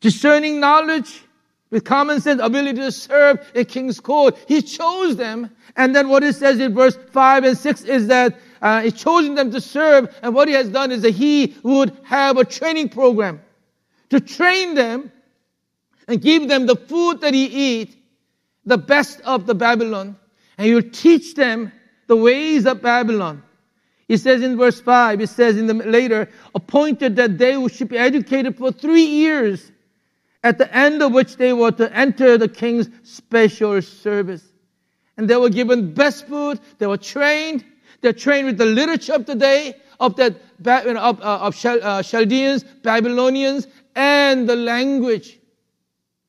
discerning 0.00 0.58
knowledge, 0.58 1.22
with 1.70 1.84
common 1.84 2.20
sense, 2.20 2.40
ability 2.42 2.80
to 2.80 2.92
serve 2.92 3.46
a 3.54 3.64
king's 3.64 4.00
court. 4.00 4.36
He 4.46 4.62
chose 4.62 5.16
them. 5.16 5.50
And 5.76 5.94
then 5.94 6.08
what 6.08 6.24
it 6.24 6.34
says 6.34 6.58
in 6.60 6.74
verse 6.74 6.96
5 7.12 7.44
and 7.44 7.58
6 7.58 7.82
is 7.82 8.06
that 8.08 8.38
uh, 8.62 8.82
He's 8.82 8.94
chosen 8.94 9.34
them 9.34 9.50
to 9.50 9.60
serve. 9.60 10.14
And 10.22 10.34
what 10.34 10.48
He 10.48 10.54
has 10.54 10.68
done 10.68 10.90
is 10.90 11.02
that 11.02 11.10
He 11.10 11.56
would 11.62 11.96
have 12.04 12.38
a 12.38 12.44
training 12.44 12.88
program 12.88 13.40
to 14.10 14.20
train 14.20 14.74
them 14.74 15.12
and 16.06 16.20
give 16.22 16.48
them 16.48 16.66
the 16.66 16.76
food 16.76 17.20
that 17.20 17.34
He 17.34 17.44
eat, 17.44 17.96
the 18.64 18.78
best 18.78 19.20
of 19.20 19.46
the 19.46 19.54
Babylon. 19.54 20.16
And 20.56 20.66
He'll 20.66 20.90
teach 20.90 21.34
them 21.34 21.70
the 22.06 22.16
ways 22.16 22.66
of 22.66 22.80
Babylon. 22.80 23.42
It 24.08 24.18
says 24.18 24.42
in 24.42 24.56
verse 24.56 24.80
5, 24.80 25.20
it 25.20 25.28
says 25.28 25.58
in 25.58 25.66
the 25.66 25.74
later, 25.74 26.30
appointed 26.54 27.16
that 27.16 27.36
they 27.36 27.68
should 27.68 27.90
be 27.90 27.98
educated 27.98 28.56
for 28.56 28.72
three 28.72 29.04
years 29.04 29.70
at 30.42 30.58
the 30.58 30.74
end 30.74 31.02
of 31.02 31.12
which 31.12 31.36
they 31.36 31.52
were 31.52 31.72
to 31.72 31.92
enter 31.96 32.38
the 32.38 32.48
king's 32.48 32.88
special 33.02 33.82
service. 33.82 34.44
And 35.16 35.28
they 35.28 35.36
were 35.36 35.50
given 35.50 35.92
best 35.94 36.26
food, 36.28 36.60
they 36.78 36.86
were 36.86 36.96
trained, 36.96 37.64
they're 38.00 38.12
trained 38.12 38.46
with 38.46 38.58
the 38.58 38.66
literature 38.66 39.14
of 39.14 39.26
the 39.26 39.34
day, 39.34 39.74
of 39.98 40.14
that 40.16 40.36
of, 40.60 41.20
uh, 41.20 41.38
of 41.40 41.64
uh, 41.64 42.02
Chaldeans, 42.02 42.62
Babylonians, 42.82 43.66
and 43.96 44.48
the 44.48 44.54
language. 44.54 45.38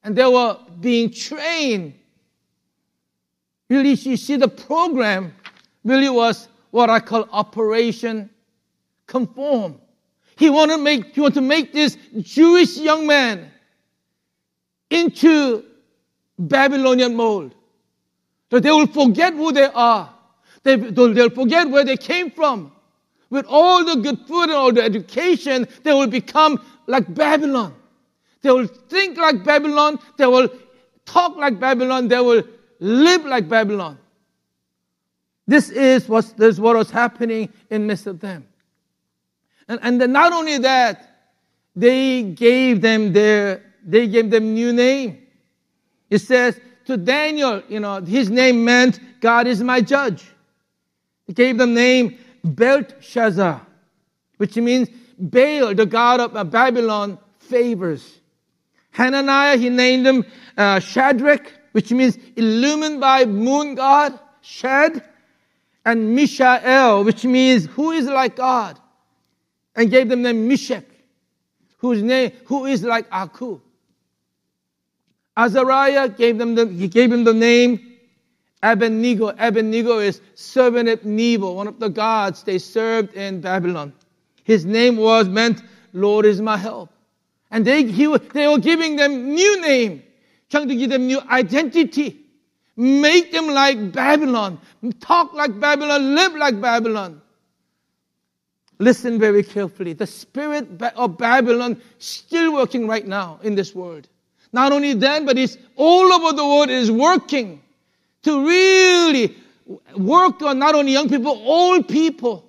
And 0.04 0.16
they 0.16 0.26
were 0.26 0.58
being 0.80 1.12
trained. 1.12 1.94
Really, 3.70 3.92
you 3.92 4.18
see, 4.18 4.38
the 4.38 4.48
program 4.48 5.36
really 5.84 6.10
was 6.10 6.48
what 6.72 6.90
I 6.90 7.00
call 7.00 7.28
Operation 7.32 8.30
Conform. 9.06 9.80
He 10.38 10.50
wanted 10.50 10.78
to 10.78 10.84
make, 10.84 11.14
he 11.14 11.22
wanted 11.22 11.36
to 11.36 11.42
make 11.42 11.74
this 11.74 11.98
Jewish 12.22 12.78
young 12.78 13.06
man 13.06 13.52
into 14.90 15.64
Babylonian 16.38 17.16
mold. 17.16 17.56
That 18.50 18.64
they 18.64 18.72
will 18.72 18.88
forget 18.88 19.34
who 19.34 19.52
they 19.52 19.66
are. 19.74 20.14
They, 20.64 20.76
they'll 20.76 21.30
forget 21.30 21.70
where 21.70 21.86
they 21.86 21.98
came 21.98 22.32
from. 22.32 22.72
With 23.30 23.46
all 23.48 23.86
the 23.86 23.96
good 23.96 24.20
food 24.28 24.44
and 24.44 24.54
all 24.54 24.74
the 24.74 24.82
education, 24.82 25.68
they 25.84 25.94
will 25.94 26.08
become 26.08 26.60
like 26.88 27.14
Babylon. 27.14 27.76
They 28.42 28.52
will 28.52 28.68
think 28.68 29.18
like 29.18 29.44
Babylon. 29.44 30.00
They 30.18 30.26
will 30.26 30.50
talk 31.06 31.38
like 31.38 31.60
Babylon. 31.60 32.08
They 32.08 32.20
will 32.20 32.44
live 32.80 33.26
like 33.26 33.48
Babylon. 33.48 34.00
This 35.46 35.70
is 35.70 36.08
what, 36.08 36.34
this 36.38 36.56
is 36.56 36.62
what 36.62 36.76
was 36.76 36.90
happening 36.90 37.50
in 37.70 37.86
midst 37.86 38.08
of 38.08 38.20
them. 38.20 38.48
And, 39.68 39.80
and 39.84 40.14
not 40.14 40.34
only 40.34 40.58
that, 40.60 41.30
they 41.76 42.24
gave 42.24 42.82
them 42.82 43.14
their 43.14 43.64
they 43.90 44.08
gave 44.08 44.30
them 44.30 44.54
new 44.54 44.72
name. 44.72 45.26
It 46.10 46.20
says 46.20 46.60
to 46.86 46.96
Daniel, 46.96 47.64
you 47.68 47.80
know, 47.80 48.02
his 48.02 48.30
name 48.30 48.64
meant 48.64 49.00
God 49.20 49.48
is 49.48 49.64
my 49.64 49.82
judge. 49.82 50.26
He 51.26 51.34
gave 51.34 51.58
them 51.58 51.74
name 51.74 52.18
Belshazzar, 52.44 53.66
which 54.38 54.56
means 54.58 54.90
Baal, 55.18 55.74
the 55.74 55.86
god 55.86 56.20
of 56.20 56.52
Babylon, 56.52 57.18
favors. 57.40 58.20
Hananiah, 58.92 59.58
he 59.58 59.70
named 59.70 60.06
him 60.06 60.26
uh, 60.58 60.80
Shadrach, 60.80 61.52
which 61.72 61.92
means 61.92 62.18
illumined 62.36 63.02
by 63.02 63.26
moon 63.26 63.76
god, 63.76 64.20
Shad, 64.42 65.04
and 65.86 66.16
Mishael, 66.16 67.04
which 67.04 67.24
means 67.26 67.66
who 67.66 67.92
is 67.92 68.08
like 68.08 68.36
God, 68.36 68.80
and 69.76 69.90
gave 69.90 70.10
them 70.10 70.22
the 70.22 70.34
name 70.34 70.48
Meshach, 70.48 70.86
whose 71.78 72.04
name, 72.04 72.32
who 72.46 72.66
is 72.66 72.84
like 72.84 73.08
Aku. 73.12 73.62
Azariah 75.40 76.10
gave 76.10 76.38
them 76.38 76.56
the, 76.56 76.68
he 76.68 76.90
gave 76.90 77.12
him 77.12 77.24
the 77.24 77.34
name 77.34 77.80
Abednego. 78.62 79.30
Abednego 79.30 80.00
is 80.00 80.20
servant 80.36 80.90
of 80.90 81.06
Nebo, 81.06 81.54
one 81.54 81.68
of 81.68 81.80
the 81.80 81.88
gods 81.88 82.44
they 82.44 82.58
served 82.58 83.14
in 83.14 83.40
Babylon. 83.40 83.94
His 84.44 84.66
name 84.66 84.98
was 84.98 85.30
meant, 85.30 85.62
Lord 85.94 86.26
is 86.26 86.42
my 86.42 86.58
help. 86.58 86.90
And 87.52 87.66
they, 87.66 87.86
he, 87.86 88.06
they 88.34 88.48
were 88.50 88.60
giving 88.60 88.98
them 88.98 89.34
new 89.34 89.62
name, 89.62 90.04
trying 90.50 90.68
to 90.68 90.76
give 90.76 90.90
them 90.90 91.08
new 91.08 91.22
identity. 91.30 92.20
Make 92.76 93.32
them 93.32 93.48
like 93.48 93.94
Babylon. 93.94 94.60
Talk 95.00 95.34
like 95.34 95.58
Babylon. 95.58 96.16
Live 96.16 96.36
like 96.36 96.60
Babylon. 96.60 97.22
Listen 98.78 99.20
very 99.20 99.44
carefully. 99.44 99.94
The 99.94 100.08
spirit 100.08 100.82
of 100.96 101.18
Babylon 101.18 101.82
still 101.98 102.54
working 102.54 102.88
right 102.88 103.08
now 103.08 103.40
in 103.44 103.56
this 103.56 103.74
world. 103.74 104.08
Not 104.52 104.72
only 104.72 104.94
then, 104.94 105.26
but 105.26 105.38
it's 105.38 105.58
all 105.76 106.12
over 106.12 106.36
the 106.36 106.46
world 106.46 106.70
is 106.70 106.92
working 106.92 107.62
to 108.24 108.48
really 108.48 109.36
work 109.96 110.42
on 110.42 110.60
not 110.60 110.76
only 110.76 110.94
young 110.94 111.08
people, 111.08 111.32
old 111.32 111.88
people 111.88 112.46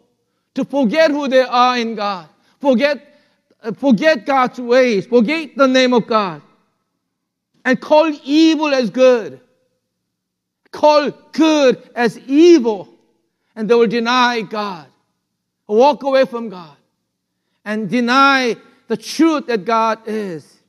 to 0.55 0.65
forget 0.65 1.11
who 1.11 1.29
they 1.29 1.43
are 1.43 1.79
in 1.79 1.95
God. 1.95 2.29
Forget 2.61 3.07
forget 3.77 4.25
God's 4.25 4.59
ways, 4.59 5.07
forget 5.07 5.57
the 5.57 5.69
name 5.69 5.93
of 5.93 6.07
God, 6.07 6.43
and 7.65 7.81
call 7.81 8.11
evil 8.25 8.69
as 8.69 8.91
good. 8.91 9.41
Call 10.73 11.11
good 11.33 11.91
as 11.95 12.19
evil, 12.21 12.89
and 13.57 13.69
they 13.69 13.75
will 13.75 13.89
deny 13.89 14.41
God, 14.43 14.87
walk 15.67 16.05
away 16.05 16.25
from 16.25 16.49
God, 16.49 16.77
and 17.65 17.91
deny 17.91 18.57
the 18.87 18.97
truth 18.97 19.47
that 19.49 19.65
God 19.65 19.99
is. 20.07 20.60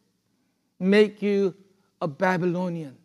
Make 0.81 1.21
you 1.21 1.53
a 2.01 2.07
Babylonian. 2.07 2.97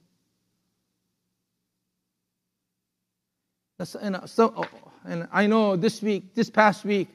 And, 4.01 4.17
uh, 4.17 4.27
so, 4.27 4.55
oh, 4.57 4.65
and 5.05 5.29
I 5.31 5.47
know 5.47 5.77
this 5.77 6.01
week, 6.01 6.35
this 6.35 6.49
past 6.49 6.87
week, 6.87 7.09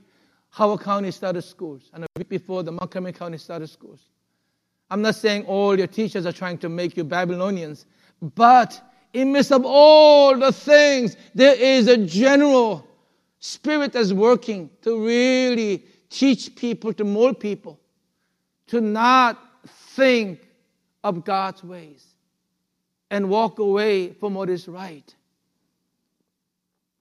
Howard 0.52 0.82
County 0.82 1.10
started 1.10 1.42
schools, 1.42 1.90
and 1.96 2.04
a 2.04 2.08
week 2.16 2.30
before, 2.30 2.62
the 2.62 2.72
Montgomery 2.72 3.12
County 3.12 3.40
started 3.40 3.72
schools. 3.72 4.02
I'm 4.92 5.02
not 5.02 5.16
saying 5.16 5.46
all 5.46 5.76
your 5.76 5.88
teachers 5.88 6.28
are 6.28 6.32
trying 6.32 6.60
to 6.60 6.70
make 6.70 6.96
you 6.96 7.04
Babylonians, 7.06 7.88
but 8.22 8.80
in 9.14 9.32
midst 9.32 9.52
of 9.52 9.66
all 9.66 10.38
the 10.38 10.52
things, 10.52 11.18
there 11.34 11.56
is 11.56 11.88
a 11.88 11.98
general 11.98 12.88
spirit 13.40 13.94
that's 13.94 14.14
working 14.14 14.70
to 14.84 15.04
really 15.04 15.84
teach 16.12 16.56
people, 16.56 16.94
to 16.94 17.04
mold 17.04 17.40
people, 17.40 17.80
to 18.68 18.80
not 18.80 19.40
think 19.66 20.48
of 21.04 21.26
God's 21.26 21.64
ways 21.64 22.06
and 23.10 23.30
walk 23.30 23.60
away 23.60 24.14
from 24.14 24.34
what 24.34 24.50
is 24.50 24.68
right. 24.68 25.14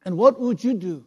And 0.05 0.17
what 0.17 0.41
would 0.41 0.63
you 0.63 0.75
do 0.75 1.05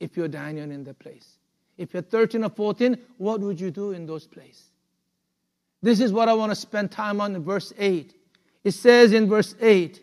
if 0.00 0.16
you're 0.16 0.28
Daniel 0.28 0.70
in 0.70 0.84
that 0.84 0.98
place? 0.98 1.38
If 1.78 1.92
you're 1.92 2.02
13 2.02 2.44
or 2.44 2.50
14, 2.50 2.98
what 3.18 3.40
would 3.40 3.60
you 3.60 3.70
do 3.70 3.92
in 3.92 4.06
those 4.06 4.26
places? 4.26 4.64
This 5.82 6.00
is 6.00 6.12
what 6.12 6.28
I 6.28 6.34
want 6.34 6.50
to 6.50 6.56
spend 6.56 6.90
time 6.90 7.20
on 7.20 7.34
in 7.34 7.44
verse 7.44 7.72
8. 7.78 8.14
It 8.64 8.70
says 8.72 9.12
in 9.12 9.28
verse 9.28 9.54
8, 9.60 10.02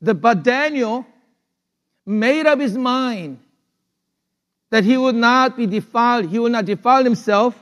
the, 0.00 0.14
but 0.14 0.42
Daniel 0.42 1.06
made 2.04 2.46
up 2.46 2.58
his 2.58 2.76
mind 2.76 3.38
that 4.70 4.84
he 4.84 4.96
would 4.96 5.14
not 5.14 5.56
be 5.56 5.66
defiled, 5.66 6.28
he 6.28 6.38
would 6.38 6.52
not 6.52 6.64
defile 6.64 7.04
himself 7.04 7.54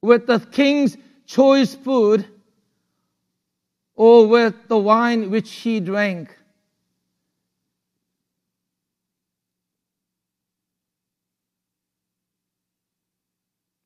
with 0.00 0.26
the 0.26 0.38
king's 0.38 0.96
choice 1.28 1.74
food 1.74 2.26
or 3.94 4.26
with 4.26 4.54
the 4.66 4.78
wine 4.78 5.30
which 5.30 5.52
he 5.52 5.78
drank. 5.78 6.34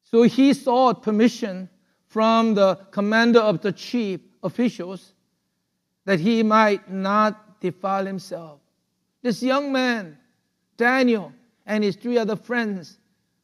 So 0.04 0.22
he 0.22 0.54
sought 0.54 1.02
permission 1.02 1.68
from 2.06 2.54
the 2.54 2.76
commander 2.90 3.40
of 3.40 3.60
the 3.60 3.72
chief 3.72 4.20
officials 4.42 5.12
that 6.04 6.20
he 6.20 6.42
might 6.42 6.90
not 6.90 7.60
defile 7.60 8.06
himself. 8.06 8.60
This 9.22 9.42
young 9.42 9.72
man, 9.72 10.18
Daniel, 10.76 11.32
and 11.66 11.82
his 11.82 11.96
three 11.96 12.18
other 12.18 12.36
friends 12.36 12.98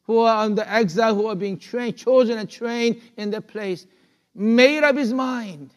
who 0.09 0.21
are 0.21 0.43
under 0.43 0.63
exile, 0.65 1.13
who 1.13 1.27
are 1.27 1.35
being 1.35 1.55
trained, 1.55 1.95
chosen 1.95 2.39
and 2.39 2.49
trained 2.49 2.99
in 3.17 3.29
their 3.29 3.41
place, 3.41 3.85
made 4.33 4.83
up 4.83 4.97
his 4.97 5.13
mind, 5.13 5.69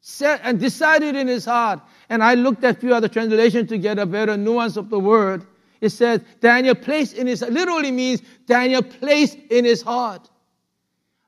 set 0.00 0.40
and 0.42 0.58
decided 0.58 1.14
in 1.14 1.28
his 1.28 1.44
heart. 1.44 1.80
And 2.08 2.20
I 2.20 2.34
looked 2.34 2.64
at 2.64 2.76
a 2.76 2.80
few 2.80 2.92
other 2.92 3.06
translations 3.06 3.68
to 3.68 3.78
get 3.78 4.00
a 4.00 4.06
better 4.06 4.36
nuance 4.36 4.76
of 4.76 4.90
the 4.90 4.98
word. 4.98 5.46
It 5.80 5.90
says 5.90 6.20
Daniel 6.40 6.74
placed 6.74 7.14
in 7.14 7.28
his 7.28 7.42
literally 7.42 7.92
means 7.92 8.22
Daniel 8.46 8.82
placed 8.82 9.38
in 9.50 9.64
his 9.64 9.82
heart. 9.82 10.28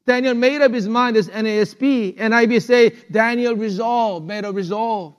Daniel 0.04 0.34
made 0.34 0.62
up 0.62 0.72
his 0.72 0.88
mind 0.88 1.16
as 1.16 1.28
NASB. 1.28 2.16
NIV 2.16 2.60
say 2.60 2.90
Daniel 3.12 3.54
resolved, 3.54 4.26
made 4.26 4.44
a 4.44 4.50
resolve. 4.50 5.14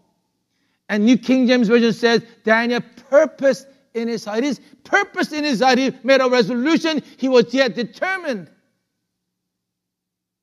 And 0.89 1.05
New 1.05 1.17
King 1.17 1.47
James 1.47 1.69
Version 1.69 1.93
says 1.93 2.25
Daniel 2.43 2.81
purposed 3.09 3.67
in 3.97 4.07
his 4.07 4.23
heart. 4.23 4.43
His 4.43 4.61
purpose 4.83 5.33
in 5.33 5.43
his 5.43 5.61
heart, 5.61 5.77
he 5.77 5.91
made 6.03 6.21
a 6.21 6.29
resolution. 6.29 7.01
He 7.17 7.27
was 7.27 7.53
yet 7.53 7.75
determined. 7.75 8.49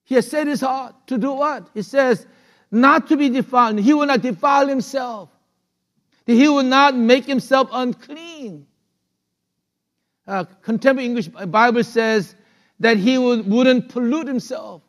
He 0.05 0.17
has 0.17 0.29
set 0.29 0.47
his 0.47 0.61
heart 0.61 0.95
to 1.07 1.17
do 1.17 1.33
what? 1.33 1.71
He 1.73 1.83
says, 1.83 2.27
not 2.71 3.09
to 3.09 3.17
be 3.17 3.29
defiled. 3.29 3.79
He 3.79 3.95
will 3.95 4.07
not 4.07 4.21
defile 4.21 4.67
himself. 4.67 5.31
He 6.27 6.49
will 6.49 6.63
not 6.63 6.97
make 6.97 7.25
himself 7.25 7.69
unclean. 7.73 8.67
Uh, 10.27 10.45
contemporary 10.63 11.07
English 11.07 11.29
Bible 11.29 11.85
says 11.85 12.35
that 12.81 12.97
he 12.97 13.19
would, 13.19 13.49
wouldn't 13.49 13.91
pollute 13.91 14.27
himself. 14.27 14.83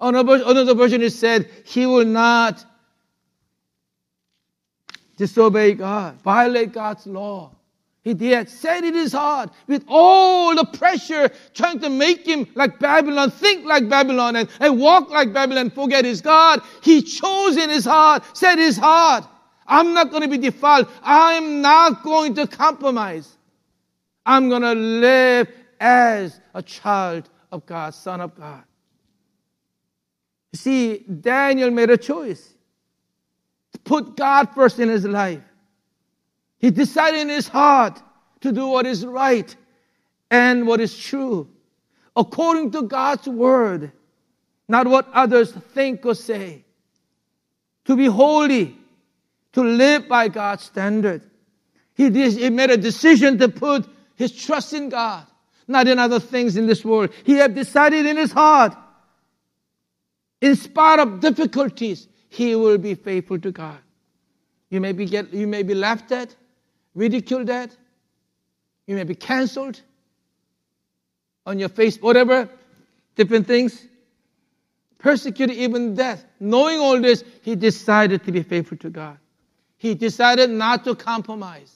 Another, 0.00 0.42
another 0.44 0.74
version 0.74 1.02
is 1.02 1.18
said 1.18 1.48
he 1.64 1.86
will 1.86 2.04
not 2.04 2.64
disobey 5.16 5.72
God, 5.72 6.20
violate 6.20 6.72
God's 6.72 7.06
law. 7.06 7.55
He 8.14 8.30
had 8.30 8.48
said 8.48 8.84
in 8.84 8.94
his 8.94 9.12
heart 9.12 9.50
with 9.66 9.84
all 9.88 10.54
the 10.54 10.64
pressure 10.64 11.28
trying 11.54 11.80
to 11.80 11.90
make 11.90 12.24
him 12.24 12.46
like 12.54 12.78
Babylon, 12.78 13.32
think 13.32 13.66
like 13.66 13.88
Babylon, 13.88 14.36
and, 14.36 14.48
and 14.60 14.78
walk 14.78 15.10
like 15.10 15.32
Babylon, 15.32 15.70
forget 15.70 16.04
his 16.04 16.20
God. 16.20 16.60
He 16.84 17.02
chose 17.02 17.56
in 17.56 17.68
his 17.68 17.84
heart, 17.84 18.22
said 18.32 18.58
his 18.58 18.76
heart, 18.76 19.26
I'm 19.66 19.92
not 19.92 20.12
going 20.12 20.22
to 20.22 20.28
be 20.28 20.38
defiled. 20.38 20.86
I'm 21.02 21.60
not 21.60 22.04
going 22.04 22.34
to 22.34 22.46
compromise. 22.46 23.36
I'm 24.24 24.48
going 24.48 24.62
to 24.62 24.74
live 24.74 25.48
as 25.80 26.40
a 26.54 26.62
child 26.62 27.28
of 27.50 27.66
God, 27.66 27.92
son 27.92 28.20
of 28.20 28.36
God. 28.36 28.62
You 30.52 30.58
see, 30.58 30.98
Daniel 30.98 31.72
made 31.72 31.90
a 31.90 31.96
choice 31.96 32.54
to 33.72 33.80
put 33.80 34.16
God 34.16 34.50
first 34.54 34.78
in 34.78 34.88
his 34.88 35.04
life. 35.04 35.42
He 36.58 36.70
decided 36.70 37.20
in 37.20 37.28
his 37.28 37.48
heart 37.48 38.02
to 38.40 38.52
do 38.52 38.66
what 38.66 38.86
is 38.86 39.04
right 39.04 39.54
and 40.30 40.66
what 40.66 40.80
is 40.80 40.96
true, 40.96 41.48
according 42.16 42.72
to 42.72 42.82
God's 42.82 43.28
word, 43.28 43.92
not 44.68 44.86
what 44.86 45.08
others 45.12 45.52
think 45.52 46.04
or 46.04 46.14
say. 46.14 46.64
To 47.84 47.96
be 47.96 48.06
holy, 48.06 48.76
to 49.52 49.62
live 49.62 50.08
by 50.08 50.28
God's 50.28 50.64
standard. 50.64 51.22
He, 51.94 52.10
did, 52.10 52.32
he 52.32 52.50
made 52.50 52.70
a 52.70 52.76
decision 52.76 53.38
to 53.38 53.48
put 53.48 53.88
his 54.16 54.32
trust 54.32 54.72
in 54.72 54.88
God, 54.88 55.26
not 55.68 55.86
in 55.86 55.98
other 55.98 56.18
things 56.18 56.56
in 56.56 56.66
this 56.66 56.84
world. 56.84 57.10
He 57.24 57.34
had 57.34 57.54
decided 57.54 58.06
in 58.06 58.16
his 58.16 58.32
heart, 58.32 58.76
in 60.40 60.56
spite 60.56 60.98
of 60.98 61.20
difficulties, 61.20 62.08
he 62.28 62.54
will 62.54 62.78
be 62.78 62.94
faithful 62.94 63.38
to 63.38 63.52
God. 63.52 63.78
You 64.68 64.80
may 64.80 64.92
be, 64.92 65.06
get, 65.06 65.32
you 65.32 65.46
may 65.46 65.62
be 65.62 65.74
laughed 65.74 66.12
at, 66.12 66.34
ridiculed 66.96 67.48
at, 67.50 67.76
you 68.86 68.96
may 68.96 69.04
be 69.04 69.14
canceled 69.14 69.80
on 71.44 71.60
your 71.60 71.68
face, 71.68 71.98
whatever, 71.98 72.48
different 73.14 73.46
things. 73.46 73.86
Persecuted, 74.98 75.56
even 75.56 75.94
death. 75.94 76.24
Knowing 76.40 76.78
all 76.80 77.00
this, 77.00 77.22
he 77.42 77.54
decided 77.54 78.24
to 78.24 78.32
be 78.32 78.42
faithful 78.42 78.78
to 78.78 78.90
God. 78.90 79.18
He 79.76 79.94
decided 79.94 80.50
not 80.50 80.84
to 80.84 80.96
compromise. 80.96 81.72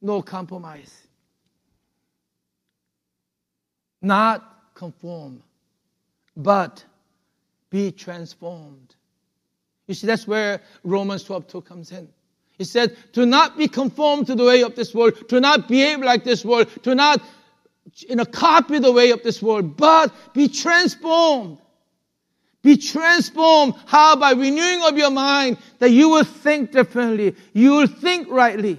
no 0.00 0.22
compromise. 0.22 0.94
Not 4.00 4.74
conform, 4.74 5.42
but 6.36 6.84
be 7.70 7.90
transformed. 7.90 8.94
You 9.88 9.94
see, 9.94 10.06
that's 10.06 10.28
where 10.28 10.62
Romans 10.84 11.24
12 11.24 11.48
2 11.48 11.60
comes 11.62 11.90
in. 11.90 12.08
He 12.58 12.64
said, 12.64 12.96
to 13.12 13.24
not 13.24 13.56
be 13.56 13.68
conformed 13.68 14.26
to 14.26 14.34
the 14.34 14.44
way 14.44 14.62
of 14.62 14.74
this 14.74 14.92
world, 14.92 15.28
to 15.28 15.40
not 15.40 15.68
behave 15.68 16.00
like 16.00 16.24
this 16.24 16.44
world, 16.44 16.68
to 16.82 16.94
not 16.94 17.22
you 17.94 18.16
know, 18.16 18.24
copy 18.24 18.78
the 18.78 18.92
way 18.92 19.12
of 19.12 19.22
this 19.22 19.40
world, 19.40 19.76
but 19.76 20.12
be 20.34 20.48
transformed. 20.48 21.58
Be 22.62 22.76
transformed. 22.76 23.74
How? 23.86 24.16
By 24.16 24.32
renewing 24.32 24.82
of 24.82 24.98
your 24.98 25.10
mind 25.10 25.58
that 25.78 25.90
you 25.90 26.08
will 26.08 26.24
think 26.24 26.72
differently. 26.72 27.36
You 27.52 27.72
will 27.74 27.86
think 27.86 28.28
rightly. 28.28 28.78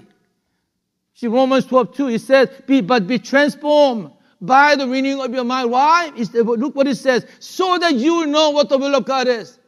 See, 1.14 1.26
Romans 1.26 1.66
12, 1.66 1.96
2, 1.96 2.06
he 2.06 2.18
said, 2.18 2.66
be, 2.66 2.82
but 2.82 3.06
be 3.06 3.18
transformed 3.18 4.12
by 4.40 4.76
the 4.76 4.86
renewing 4.86 5.20
of 5.20 5.34
your 5.34 5.44
mind. 5.44 5.70
Why? 5.70 6.12
Look 6.34 6.74
what 6.74 6.86
it 6.86 6.96
says. 6.96 7.26
So 7.40 7.78
that 7.78 7.94
you 7.94 8.16
will 8.16 8.26
know 8.26 8.50
what 8.50 8.68
the 8.68 8.78
will 8.78 8.94
of 8.94 9.04
God 9.04 9.28
is. 9.28 9.58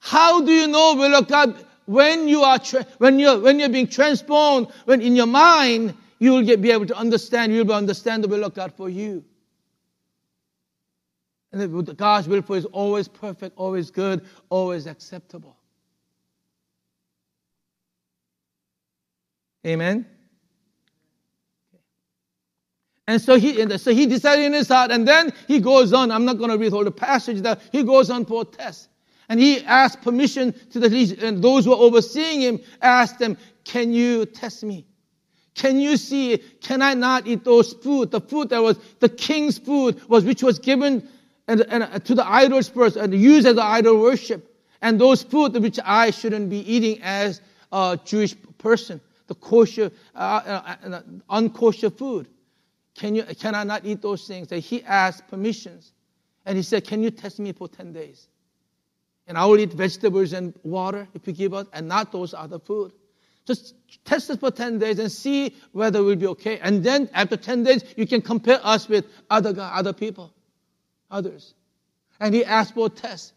How 0.00 0.42
do 0.42 0.52
you 0.52 0.68
know 0.68 0.94
will 0.96 1.14
of 1.14 1.28
God? 1.28 1.64
When 1.88 2.28
you 2.28 2.42
are, 2.42 2.58
tra- 2.58 2.84
when 2.98 3.18
you're, 3.18 3.40
when 3.40 3.58
you're 3.58 3.70
being 3.70 3.86
transformed, 3.86 4.68
when 4.84 5.00
in 5.00 5.16
your 5.16 5.26
mind, 5.26 5.94
you 6.18 6.32
will 6.32 6.42
get, 6.42 6.60
be 6.60 6.70
able 6.70 6.84
to 6.84 6.94
understand, 6.94 7.54
you'll 7.54 7.64
be 7.64 7.72
understand 7.72 8.22
the 8.22 8.28
will 8.28 8.44
of 8.44 8.52
God 8.52 8.74
for 8.76 8.90
you. 8.90 9.24
And 11.50 11.96
God's 11.96 12.28
will 12.28 12.42
for 12.42 12.56
you 12.56 12.58
is 12.58 12.64
always 12.66 13.08
perfect, 13.08 13.56
always 13.56 13.90
good, 13.90 14.26
always 14.50 14.86
acceptable. 14.86 15.56
Amen. 19.66 20.04
And 23.06 23.18
so 23.18 23.36
he, 23.38 23.78
so 23.78 23.94
he 23.94 24.04
decided 24.04 24.44
in 24.44 24.52
his 24.52 24.68
heart, 24.68 24.90
and 24.90 25.08
then 25.08 25.32
he 25.46 25.58
goes 25.58 25.94
on. 25.94 26.10
I'm 26.10 26.26
not 26.26 26.36
going 26.36 26.50
to 26.50 26.58
read 26.58 26.74
all 26.74 26.84
the 26.84 26.90
passage 26.90 27.40
that 27.40 27.62
he 27.72 27.82
goes 27.82 28.10
on 28.10 28.26
for 28.26 28.42
a 28.42 28.44
test. 28.44 28.90
And 29.28 29.38
he 29.38 29.62
asked 29.64 30.02
permission 30.02 30.54
to 30.70 30.80
the 30.80 31.16
and 31.22 31.42
those 31.42 31.64
who 31.64 31.70
were 31.70 31.76
overseeing 31.76 32.40
him 32.40 32.60
asked 32.80 33.18
them, 33.18 33.36
Can 33.64 33.92
you 33.92 34.24
test 34.24 34.64
me? 34.64 34.86
Can 35.54 35.80
you 35.80 35.96
see, 35.96 36.38
can 36.62 36.82
I 36.82 36.94
not 36.94 37.26
eat 37.26 37.44
those 37.44 37.72
food? 37.72 38.10
The 38.10 38.20
food 38.20 38.50
that 38.50 38.62
was 38.62 38.78
the 39.00 39.08
king's 39.08 39.58
food 39.58 40.00
was 40.08 40.24
which 40.24 40.42
was 40.42 40.58
given 40.60 41.08
and, 41.48 41.62
and 41.62 41.82
uh, 41.82 41.98
to 41.98 42.14
the 42.14 42.26
idols 42.26 42.68
first 42.68 42.96
and 42.96 43.12
used 43.12 43.46
as 43.46 43.58
idol 43.58 44.00
worship. 44.00 44.54
And 44.80 45.00
those 45.00 45.22
food 45.22 45.54
which 45.60 45.80
I 45.84 46.10
shouldn't 46.10 46.48
be 46.48 46.58
eating 46.58 47.02
as 47.02 47.40
a 47.72 47.98
Jewish 48.04 48.36
person, 48.58 49.00
the 49.26 49.34
kosher, 49.34 49.90
uh, 50.14 50.18
uh, 50.18 50.76
uh, 50.86 51.00
unkosher 51.28 51.92
food. 51.96 52.28
Can, 52.94 53.14
you, 53.16 53.24
can 53.24 53.54
I 53.54 53.64
not 53.64 53.84
eat 53.84 54.00
those 54.00 54.26
things? 54.26 54.52
And 54.52 54.62
he 54.62 54.84
asked 54.84 55.26
permissions. 55.28 55.92
And 56.46 56.56
he 56.56 56.62
said, 56.62 56.86
Can 56.86 57.02
you 57.02 57.10
test 57.10 57.40
me 57.40 57.52
for 57.52 57.68
10 57.68 57.92
days? 57.92 58.28
And 59.28 59.38
I 59.38 59.44
will 59.44 59.60
eat 59.60 59.72
vegetables 59.72 60.32
and 60.32 60.54
water 60.62 61.06
if 61.14 61.26
you 61.26 61.32
give 61.32 61.54
us, 61.54 61.66
and 61.72 61.86
not 61.86 62.10
those 62.10 62.34
other 62.34 62.58
food. 62.58 62.92
Just 63.46 63.74
test 64.04 64.30
us 64.30 64.38
for 64.38 64.50
10 64.50 64.78
days 64.78 64.98
and 64.98 65.10
see 65.12 65.54
whether 65.72 66.02
we'll 66.02 66.16
be 66.16 66.26
okay. 66.26 66.58
And 66.58 66.82
then 66.82 67.08
after 67.14 67.36
10 67.36 67.62
days, 67.62 67.84
you 67.96 68.06
can 68.06 68.20
compare 68.20 68.58
us 68.62 68.88
with 68.88 69.06
other, 69.30 69.54
other 69.58 69.92
people, 69.92 70.32
others. 71.10 71.54
And 72.20 72.34
he 72.34 72.44
asked 72.44 72.74
for 72.74 72.86
a 72.86 72.90
test. 72.90 73.32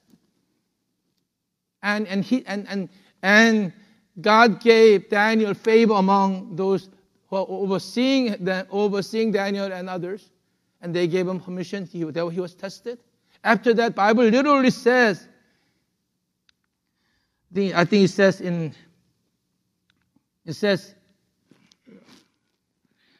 And, 1.84 2.08
and, 2.08 2.24
he, 2.24 2.46
and, 2.46 2.68
and, 2.68 2.90
and 3.22 3.74
God 4.20 4.62
gave 4.62 5.10
Daniel 5.10 5.54
favor 5.54 5.94
among 5.94 6.56
those 6.56 6.90
overseeing, 7.32 8.44
the, 8.44 8.68
overseeing 8.70 9.32
Daniel 9.32 9.72
and 9.72 9.90
others, 9.90 10.30
and 10.82 10.94
they 10.94 11.08
gave 11.08 11.28
him 11.28 11.40
permission. 11.40 11.86
He, 11.86 12.00
he 12.00 12.40
was 12.40 12.54
tested. 12.54 13.00
After 13.44 13.74
that, 13.76 13.96
Bible 13.96 14.26
literally 14.26 14.72
says, 14.72 15.28
I 17.56 17.86
think 17.86 18.06
it 18.06 18.12
says 18.12 18.40
in, 18.42 18.74
it 20.46 20.54
says, 20.54 20.96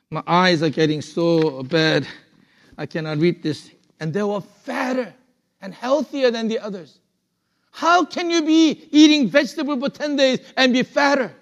my 0.10 0.24
eyes 0.28 0.64
are 0.64 0.70
getting 0.70 1.02
so 1.02 1.64
bad, 1.64 2.08
I 2.78 2.86
cannot 2.86 3.18
read 3.18 3.44
this. 3.44 3.72
And 4.00 4.14
they 4.14 4.24
were 4.24 4.42
fatter 4.42 5.14
and 5.62 5.74
healthier 5.74 6.32
than 6.32 6.48
the 6.48 6.60
others. 6.60 7.00
How 7.72 8.04
can 8.04 8.30
you 8.30 8.44
be 8.44 8.88
eating 8.92 9.30
vegetable 9.30 9.80
for 9.80 9.90
10 9.90 10.16
days 10.16 10.40
and 10.58 10.74
be 10.74 10.84
fatter? 10.84 11.34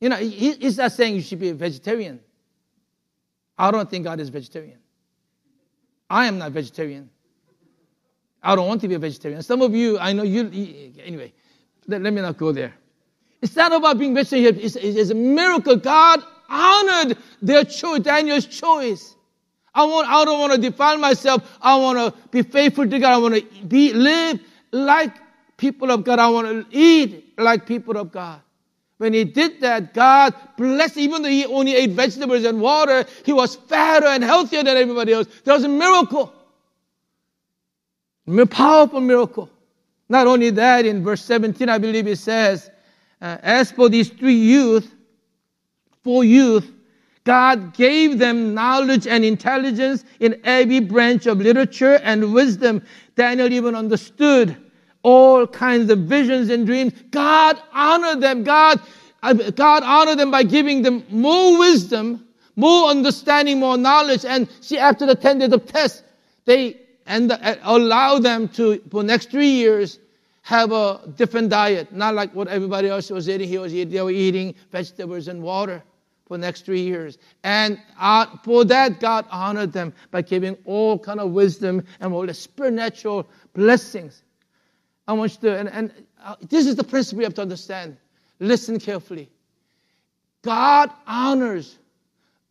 You 0.00 0.08
know, 0.10 0.16
he's 0.16 0.76
not 0.76 0.92
saying 0.92 1.14
you 1.14 1.22
should 1.22 1.40
be 1.40 1.48
a 1.48 1.54
vegetarian. 1.54 2.20
I 3.56 3.70
don't 3.70 3.88
think 3.88 4.04
God 4.04 4.20
is 4.20 4.28
vegetarian. 4.28 4.78
I 6.10 6.26
am 6.26 6.38
not 6.38 6.52
vegetarian. 6.52 7.10
I 8.42 8.54
don't 8.54 8.68
want 8.68 8.82
to 8.82 8.88
be 8.88 8.94
a 8.94 8.98
vegetarian. 8.98 9.42
Some 9.42 9.62
of 9.62 9.74
you, 9.74 9.98
I 9.98 10.12
know 10.12 10.22
you, 10.22 10.42
anyway, 11.02 11.32
let, 11.86 12.02
let 12.02 12.12
me 12.12 12.20
not 12.20 12.36
go 12.36 12.52
there. 12.52 12.74
It's 13.42 13.56
not 13.56 13.72
about 13.72 13.98
being 13.98 14.14
vegetarian. 14.14 14.58
It's, 14.58 14.76
it's 14.76 15.10
a 15.10 15.14
miracle. 15.14 15.76
God 15.76 16.22
honored 16.48 17.18
their 17.42 17.64
choice, 17.64 18.00
Daniel's 18.00 18.46
choice. 18.46 19.14
I 19.74 19.84
want, 19.84 20.08
I 20.08 20.24
don't 20.24 20.38
want 20.38 20.52
to 20.52 20.58
define 20.58 21.00
myself. 21.00 21.58
I 21.60 21.76
want 21.76 21.98
to 21.98 22.28
be 22.30 22.42
faithful 22.42 22.88
to 22.88 22.98
God. 22.98 23.12
I 23.12 23.18
want 23.18 23.34
to 23.34 23.64
be, 23.66 23.92
live 23.92 24.40
like 24.70 25.12
people 25.56 25.90
of 25.90 26.04
God. 26.04 26.18
I 26.18 26.28
want 26.28 26.70
to 26.70 26.76
eat 26.76 27.34
like 27.38 27.66
people 27.66 27.96
of 27.96 28.12
God. 28.12 28.40
When 28.98 29.12
he 29.12 29.24
did 29.24 29.60
that, 29.60 29.92
God 29.92 30.34
blessed, 30.56 30.96
even 30.98 31.22
though 31.22 31.28
he 31.28 31.44
only 31.46 31.74
ate 31.74 31.90
vegetables 31.90 32.44
and 32.44 32.60
water, 32.60 33.04
he 33.24 33.32
was 33.32 33.56
fatter 33.56 34.06
and 34.06 34.22
healthier 34.22 34.62
than 34.62 34.76
everybody 34.76 35.12
else. 35.12 35.26
There 35.44 35.54
was 35.54 35.64
a 35.64 35.68
miracle. 35.68 36.32
A 38.26 38.46
powerful 38.46 39.00
miracle. 39.00 39.50
Not 40.14 40.28
only 40.28 40.50
that, 40.50 40.86
in 40.86 41.02
verse 41.02 41.24
17, 41.24 41.68
I 41.68 41.76
believe 41.76 42.06
it 42.06 42.18
says, 42.18 42.70
uh, 43.20 43.36
as 43.42 43.72
for 43.72 43.88
these 43.88 44.10
three 44.10 44.36
youth, 44.36 44.94
four 46.04 46.22
youth, 46.22 46.70
God 47.24 47.74
gave 47.74 48.20
them 48.20 48.54
knowledge 48.54 49.08
and 49.08 49.24
intelligence 49.24 50.04
in 50.20 50.40
every 50.44 50.78
branch 50.78 51.26
of 51.26 51.38
literature 51.38 51.96
and 52.04 52.32
wisdom. 52.32 52.80
Daniel 53.16 53.52
even 53.52 53.74
understood 53.74 54.56
all 55.02 55.48
kinds 55.48 55.90
of 55.90 55.98
visions 56.02 56.48
and 56.48 56.64
dreams. 56.64 56.92
God 57.10 57.60
honored 57.72 58.20
them. 58.20 58.44
God, 58.44 58.80
uh, 59.24 59.32
God 59.32 59.82
honored 59.82 60.20
them 60.20 60.30
by 60.30 60.44
giving 60.44 60.82
them 60.82 61.02
more 61.10 61.58
wisdom, 61.58 62.24
more 62.54 62.88
understanding, 62.88 63.58
more 63.58 63.76
knowledge. 63.76 64.24
And 64.24 64.48
see, 64.60 64.78
after 64.78 65.06
the 65.06 65.16
10 65.16 65.40
days 65.40 65.52
of 65.52 65.66
test, 65.66 66.04
they 66.44 66.84
and 67.06 67.32
uh, 67.32 67.56
allow 67.62 68.18
them 68.18 68.48
to, 68.50 68.80
for 68.90 69.02
next 69.02 69.30
three 69.30 69.50
years, 69.50 69.98
have 70.44 70.72
a 70.72 71.00
different 71.16 71.48
diet. 71.48 71.90
Not 71.90 72.14
like 72.14 72.34
what 72.34 72.48
everybody 72.48 72.88
else 72.88 73.08
was 73.08 73.30
eating. 73.30 73.48
He 73.48 73.56
was 73.56 73.74
eating, 73.74 73.94
they 73.94 74.02
were 74.02 74.10
eating 74.10 74.54
vegetables 74.70 75.28
and 75.28 75.42
water 75.42 75.82
for 76.26 76.36
next 76.36 76.66
three 76.66 76.82
years. 76.82 77.16
And 77.44 77.80
uh, 77.98 78.26
for 78.44 78.62
that, 78.66 79.00
God 79.00 79.24
honored 79.30 79.72
them 79.72 79.94
by 80.10 80.20
giving 80.20 80.54
all 80.66 80.98
kind 80.98 81.18
of 81.18 81.30
wisdom 81.30 81.82
and 81.98 82.12
all 82.12 82.26
the 82.26 82.34
supernatural 82.34 83.26
blessings. 83.54 84.22
I 85.08 85.14
want 85.14 85.32
you 85.32 85.48
to, 85.48 85.58
and, 85.58 85.70
and 85.70 85.92
uh, 86.22 86.36
this 86.42 86.66
is 86.66 86.76
the 86.76 86.84
principle 86.84 87.22
you 87.22 87.24
have 87.24 87.34
to 87.34 87.42
understand. 87.42 87.96
Listen 88.38 88.78
carefully. 88.78 89.30
God 90.42 90.90
honors 91.06 91.78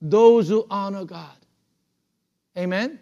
those 0.01 0.49
who 0.49 0.65
honor 0.71 1.05
God. 1.05 1.29
Amen? 2.57 2.97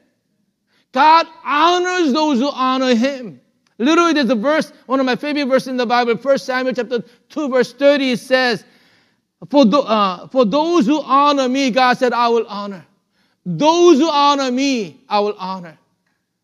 God 0.92 1.28
honors 1.46 2.12
those 2.12 2.40
who 2.40 2.50
honor 2.50 2.94
Him. 2.94 3.40
Literally, 3.82 4.14
there's 4.14 4.30
a 4.30 4.36
verse, 4.36 4.72
one 4.86 5.00
of 5.00 5.08
my 5.08 5.16
favorite 5.16 5.48
verses 5.48 5.70
in 5.70 5.78
the 5.78 5.88
Bible, 5.88 6.14
1 6.14 6.38
Samuel 6.38 6.76
chapter 6.76 7.04
2, 7.30 7.50
verse 7.50 7.74
30, 7.74 8.12
it 8.12 8.20
says, 8.20 8.64
for, 9.50 9.66
the, 9.66 9.80
uh, 9.80 10.28
for 10.28 10.46
those 10.46 10.86
who 10.86 11.02
honor 11.02 11.50
me, 11.50 11.72
God 11.72 11.98
said, 11.98 12.14
I 12.14 12.28
will 12.28 12.46
honor. 12.48 12.86
Those 13.44 13.98
who 13.98 14.08
honor 14.08 14.52
me, 14.52 15.02
I 15.10 15.20
will 15.22 15.36
honor. 15.36 15.80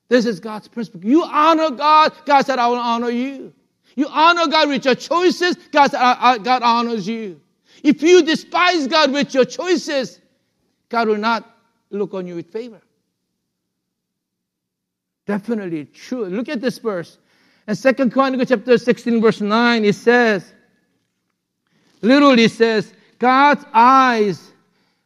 This 0.10 0.26
is 0.26 0.39
God's 0.39 0.67
principle. 0.67 1.06
You 1.06 1.23
honor 1.26 1.69
God, 1.69 2.12
God 2.26 2.43
said, 2.43 2.58
I 2.58 2.67
will 2.69 2.78
honor 2.78 3.12
you. 3.12 3.54
You 3.95 4.08
honor 4.10 4.47
God 4.47 4.69
with 4.69 4.84
your 4.84 4.95
choices, 4.95 5.58
God 5.71 5.91
said, 5.91 6.00
I, 6.00 6.17
I, 6.19 6.38
God 6.39 6.63
honors 6.63 7.08
you. 7.08 7.39
If 7.84 8.02
you 8.02 8.23
despise 8.23 8.88
God 8.88 9.12
with 9.12 9.36
your 9.36 9.45
choices, 9.45 10.19
God 10.89 11.08
will 11.08 11.17
not 11.17 11.47
look 11.91 12.15
on 12.15 12.26
you 12.26 12.34
with 12.34 12.52
favor. 12.52 12.82
Definitely 15.28 15.86
true. 15.86 16.26
Look 16.26 16.50
at 16.50 16.62
this 16.62 16.80
verse. 16.80 17.19
In 17.67 17.75
Second 17.75 18.12
Chronicles 18.12 18.49
chapter 18.49 18.77
16, 18.77 19.21
verse 19.21 19.41
9, 19.41 19.86
it 19.86 19.95
says, 19.95 20.53
literally 22.01 22.47
says, 22.47 22.93
God's 23.19 23.65
eyes, 23.73 24.51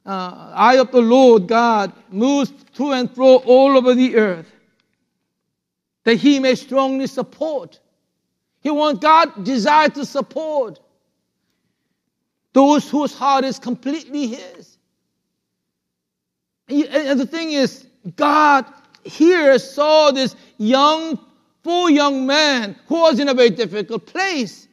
uh, 0.05 0.51
eye 0.53 0.77
of 0.77 0.91
the 0.91 1.01
Lord 1.01 1.47
God 1.47 1.93
moves 2.09 2.51
to 2.75 2.91
and 2.91 3.09
fro 3.13 3.37
all 3.37 3.77
over 3.77 3.95
the 3.95 4.15
earth 4.15 4.51
that 6.03 6.15
he 6.15 6.39
may 6.39 6.55
strongly 6.55 7.07
support. 7.07 7.79
He 8.61 8.69
wants 8.69 8.99
God 8.99 9.43
desire 9.43 9.89
to 9.89 10.05
support. 10.05 10.79
Those 12.53 12.89
whose 12.89 13.13
heart 13.13 13.45
is 13.45 13.59
completely 13.59 14.27
His. 14.27 14.77
And 16.69 17.19
the 17.19 17.25
thing 17.25 17.51
is, 17.51 17.87
God 18.15 18.65
here 19.03 19.57
saw 19.57 20.11
this 20.11 20.35
young, 20.57 21.19
poor 21.63 21.89
young 21.89 22.25
man 22.25 22.75
who 22.87 22.95
was 22.95 23.19
in 23.19 23.29
a 23.29 23.33
very 23.33 23.49
difficult 23.49 24.05
place. 24.05 24.67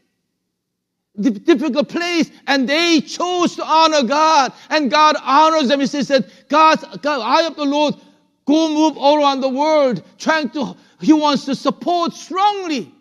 Difficult 1.21 1.89
place, 1.89 2.31
and 2.47 2.69
they 2.69 3.01
chose 3.01 3.57
to 3.57 3.65
honor 3.65 4.05
God, 4.05 4.53
and 4.71 4.89
God 4.89 5.17
honors 5.21 5.67
them. 5.67 5.81
He 5.81 5.87
says 5.87 6.07
that 6.09 6.49
God, 6.49 6.79
God, 7.03 7.21
I 7.21 7.45
of 7.45 7.57
the 7.57 7.65
Lord, 7.65 7.97
go 8.47 8.69
move 8.69 8.97
all 8.97 9.19
around 9.19 9.41
the 9.41 9.49
world, 9.49 10.05
trying 10.17 10.51
to, 10.51 10.77
He 11.01 11.13
wants 11.13 11.45
to 11.47 11.57
support 11.57 12.13
strongly. 12.13 12.95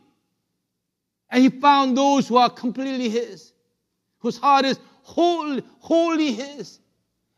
And 1.30 1.44
He 1.44 1.50
found 1.50 1.96
those 1.96 2.28
who 2.28 2.38
are 2.38 2.50
completely 2.50 3.10
His, 3.10 3.54
whose 4.18 4.38
heart 4.38 4.66
is 4.66 4.80
wholly, 5.04 5.62
wholly 5.80 6.32
His. 6.32 6.80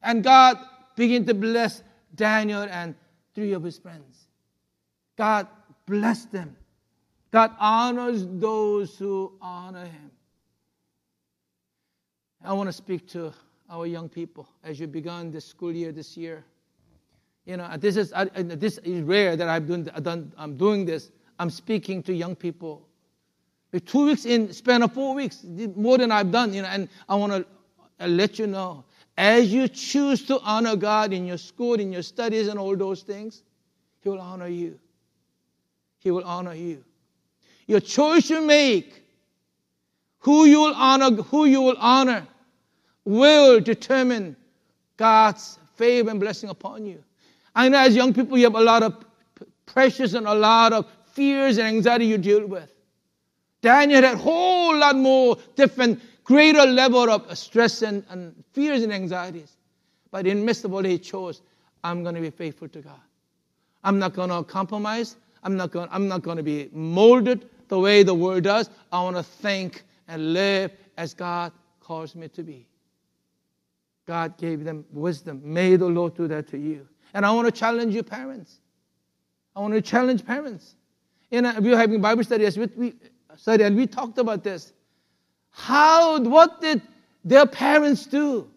And 0.01 0.23
God 0.23 0.57
began 0.95 1.25
to 1.25 1.33
bless 1.33 1.83
Daniel 2.15 2.63
and 2.63 2.95
three 3.35 3.53
of 3.53 3.63
his 3.63 3.77
friends. 3.77 4.27
God 5.17 5.47
bless 5.89 6.25
them. 6.25 6.55
God 7.31 7.51
honors 7.59 8.25
those 8.25 8.97
who 8.97 9.33
honor 9.41 9.85
him. 9.85 10.11
I 12.43 12.53
want 12.53 12.69
to 12.69 12.73
speak 12.73 13.07
to 13.09 13.33
our 13.69 13.85
young 13.85 14.07
people 14.07 14.47
as 14.63 14.79
you 14.79 14.87
begun 14.87 15.31
the 15.31 15.41
school 15.41 15.71
year 15.71 15.91
this 15.91 16.15
year. 16.15 16.45
You 17.45 17.57
know, 17.57 17.75
this 17.77 17.97
is 17.97 18.13
I, 18.13 18.25
this 18.25 18.77
is 18.79 19.01
rare 19.01 19.35
that 19.35 19.49
I've 19.49 19.67
done, 19.67 19.89
done, 20.01 20.31
I'm 20.37 20.55
doing 20.55 20.85
this. 20.85 21.11
I'm 21.39 21.49
speaking 21.49 22.03
to 22.03 22.13
young 22.13 22.35
people. 22.35 22.87
Two 23.85 24.05
weeks 24.05 24.25
in 24.25 24.51
span 24.53 24.83
of 24.83 24.93
four 24.93 25.13
weeks, 25.15 25.43
more 25.75 25.97
than 25.97 26.11
I've 26.11 26.31
done. 26.31 26.53
You 26.53 26.63
know, 26.63 26.67
and 26.69 26.89
I 27.07 27.15
want 27.15 27.33
to 27.33 27.45
uh, 27.99 28.07
let 28.07 28.39
you 28.39 28.47
know, 28.47 28.83
as 29.17 29.51
you 29.53 29.67
choose 29.67 30.25
to 30.25 30.39
honor 30.41 30.75
God 30.75 31.13
in 31.13 31.25
your 31.25 31.37
school, 31.37 31.75
in 31.75 31.91
your 31.91 32.01
studies, 32.01 32.47
and 32.47 32.57
all 32.59 32.75
those 32.75 33.01
things, 33.01 33.43
he 34.01 34.09
will 34.09 34.21
honor 34.21 34.47
you. 34.47 34.79
He 35.99 36.11
will 36.11 36.23
honor 36.23 36.53
you. 36.53 36.83
Your 37.67 37.79
choice 37.79 38.29
you 38.29 38.41
make, 38.41 39.03
who 40.19 40.45
you 40.45 40.59
will 40.61 40.73
honor, 40.73 41.11
who 41.23 41.45
you 41.45 41.61
will 41.61 41.77
honor, 41.77 42.25
will 43.05 43.59
determine 43.59 44.35
God's 44.97 45.59
favor 45.75 46.09
and 46.09 46.19
blessing 46.19 46.49
upon 46.49 46.85
you. 46.85 47.03
I 47.55 47.69
know 47.69 47.79
as 47.79 47.95
young 47.95 48.13
people, 48.13 48.37
you 48.37 48.45
have 48.45 48.55
a 48.55 48.61
lot 48.61 48.83
of 48.83 49.05
pressures 49.65 50.13
and 50.13 50.27
a 50.27 50.33
lot 50.33 50.73
of 50.73 50.85
fears 51.13 51.57
and 51.57 51.67
anxiety 51.67 52.05
you 52.05 52.17
deal 52.17 52.45
with. 52.45 52.71
Daniel 53.61 54.01
had 54.01 54.13
a 54.13 54.17
whole 54.17 54.77
lot 54.77 54.95
more 54.95 55.37
different, 55.55 56.01
greater 56.23 56.65
level 56.65 57.09
of 57.09 57.37
stress 57.37 57.81
and, 57.81 58.03
and 58.09 58.43
fears 58.53 58.83
and 58.83 58.93
anxieties. 58.93 59.57
But 60.11 60.25
in 60.25 60.45
midst 60.45 60.65
of 60.65 60.73
all 60.73 60.83
he 60.83 60.97
chose, 60.97 61.41
I'm 61.83 62.03
going 62.03 62.15
to 62.15 62.21
be 62.21 62.29
faithful 62.29 62.67
to 62.69 62.81
God. 62.81 62.99
I'm 63.83 63.99
not 63.99 64.13
going 64.13 64.29
to 64.29 64.43
compromise. 64.43 65.15
I'm 65.43 65.55
not 65.55 65.71
going, 65.71 65.89
I'm 65.91 66.07
not 66.07 66.21
going 66.21 66.37
to 66.37 66.43
be 66.43 66.69
molded 66.71 67.49
the 67.67 67.79
way 67.79 68.03
the 68.03 68.13
world 68.13 68.43
does. 68.43 68.69
I 68.91 69.01
want 69.03 69.15
to 69.15 69.23
think 69.23 69.83
and 70.07 70.33
live 70.33 70.71
as 70.97 71.13
God 71.13 71.51
calls 71.79 72.15
me 72.15 72.27
to 72.29 72.43
be. 72.43 72.67
God 74.05 74.37
gave 74.37 74.63
them 74.63 74.85
wisdom. 74.91 75.41
May 75.43 75.75
the 75.75 75.85
Lord 75.85 76.15
do 76.15 76.27
that 76.27 76.47
to 76.49 76.57
you. 76.57 76.87
And 77.13 77.25
I 77.25 77.31
want 77.31 77.47
to 77.47 77.51
challenge 77.51 77.93
you, 77.93 78.03
parents. 78.03 78.59
I 79.55 79.59
want 79.61 79.73
to 79.73 79.81
challenge 79.81 80.25
parents. 80.25 80.75
You 81.31 81.41
know, 81.41 81.53
we 81.59 81.69
were 81.69 81.77
having 81.77 82.01
Bible 82.01 82.23
we, 82.29 82.65
we 82.75 82.93
study, 83.37 83.63
and 83.63 83.75
we 83.75 83.85
talked 83.85 84.17
about 84.17 84.43
this. 84.43 84.73
How, 85.51 86.19
what 86.21 86.61
did 86.61 86.81
their 87.23 87.45
parents 87.45 88.05
do 88.05 88.49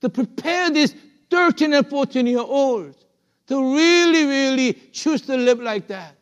to 0.00 0.08
prepare 0.08 0.70
these 0.70 0.94
13 1.30 1.74
and 1.74 1.88
14 1.88 2.26
year 2.26 2.38
olds 2.38 3.04
to 3.48 3.74
really, 3.74 4.24
really 4.26 4.72
choose 4.92 5.22
to 5.22 5.36
live 5.36 5.60
like 5.60 5.88
that. 5.88 6.14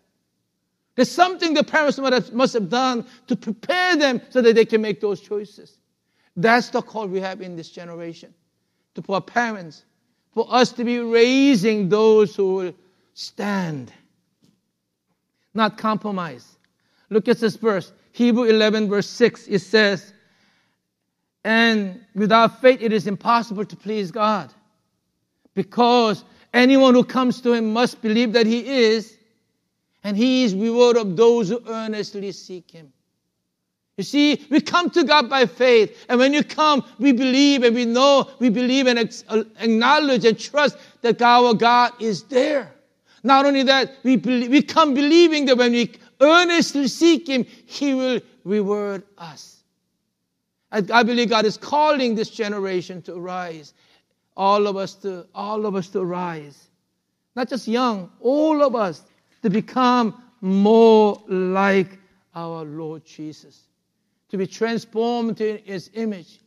There's 0.95 1.11
something 1.11 1.53
the 1.53 1.65
parents 1.65 1.99
must 1.99 2.55
have 2.55 2.71
done 2.71 3.07
to 3.27 3.37
prepare 3.37 3.97
them 3.97 4.23
so 4.31 4.41
that 4.41 4.55
they 4.55 4.65
can 4.65 4.81
make 4.81 5.01
those 5.01 5.21
choices. 5.21 5.79
That's 6.37 6.71
the 6.71 6.81
call 6.81 7.07
we 7.07 7.21
have 7.21 7.43
in 7.43 7.55
this 7.55 7.69
generation. 7.71 8.33
To 8.95 9.03
for 9.03 9.21
parents, 9.21 9.85
for 10.33 10.47
us 10.49 10.73
to 10.73 10.85
be 10.85 10.99
raising 11.01 11.91
those 11.91 12.35
who 12.35 12.55
will 12.55 12.75
stand, 13.13 13.93
not 15.53 15.77
compromise. 15.77 16.57
Look 17.11 17.29
at 17.29 17.39
this 17.41 17.57
verse, 17.57 17.93
Hebrew 18.13 18.45
11, 18.45 18.89
verse 18.89 19.09
6. 19.09 19.49
It 19.49 19.59
says, 19.59 20.13
And 21.45 22.01
without 22.15 22.61
faith, 22.63 22.81
it 22.81 22.93
is 22.93 23.07
impossible 23.07 23.67
to 23.67 23.77
please 23.77 24.11
God 24.11 24.53
because 25.55 26.25
Anyone 26.57 26.95
who 26.95 27.05
comes 27.05 27.43
to 27.43 27.53
him 27.53 27.75
must 27.75 28.01
believe 28.01 28.33
that 28.33 28.47
he 28.47 28.67
is, 28.67 29.19
and 30.03 30.17
he 30.17 30.45
is 30.45 30.55
reward 30.55 30.97
of 30.97 31.15
those 31.15 31.51
who 31.51 31.61
earnestly 31.69 32.33
seek 32.33 32.71
him. 32.71 32.95
You 33.99 34.05
see, 34.05 34.47
we 34.51 34.63
come 34.63 34.89
to 34.91 35.05
God 35.05 35.29
by 35.29 35.45
faith, 35.45 36.07
and 36.09 36.19
when 36.19 36.33
you 36.33 36.43
come, 36.43 36.83
we 36.99 37.13
believe 37.13 37.63
and 37.63 37.75
we 37.75 37.85
know, 37.85 38.31
we 38.39 38.49
believe 38.49 38.87
and 38.87 38.99
acknowledge 39.61 40.25
and 40.25 40.39
trust 40.41 40.79
that 41.03 41.21
our 41.21 41.53
God 41.53 41.93
is 42.01 42.23
there. 42.23 42.73
Not 43.23 43.45
only 43.45 43.63
that, 43.65 43.93
we, 44.03 44.17
believe, 44.17 44.51
we 44.51 44.63
come 44.63 44.95
believing 44.95 45.45
that 45.47 45.59
when 45.59 45.73
we 45.73 45.93
earnestly 46.23 46.89
seek 46.89 47.29
Him, 47.29 47.45
He 47.67 47.93
will 47.93 48.21
reward 48.45 49.03
us. 49.19 49.63
I, 50.73 50.83
I 50.91 51.03
believe 51.03 51.29
God 51.29 51.45
is 51.45 51.59
calling 51.59 52.15
this 52.15 52.31
generation 52.31 53.03
to 53.03 53.21
rise 53.21 53.75
all 54.37 54.67
of 54.67 54.77
us 54.77 54.95
to 54.95 55.27
all 55.35 55.67
of 55.67 55.75
us 55.75 55.89
to 55.89 56.05
rise 56.05 56.69
not 57.35 57.49
just 57.49 57.67
young 57.69 58.11
all 58.21 58.63
of 58.63 58.75
us 58.75 59.03
to 59.43 59.51
become 59.51 60.23
more 60.41 61.23
like 61.29 61.99
our 62.35 62.65
lord 62.65 63.05
jesus. 63.05 63.67
To 64.31 64.37
be 64.37 64.47
transformed 64.47 65.41
in 65.41 65.59
his 65.59 65.91
image 65.95 66.41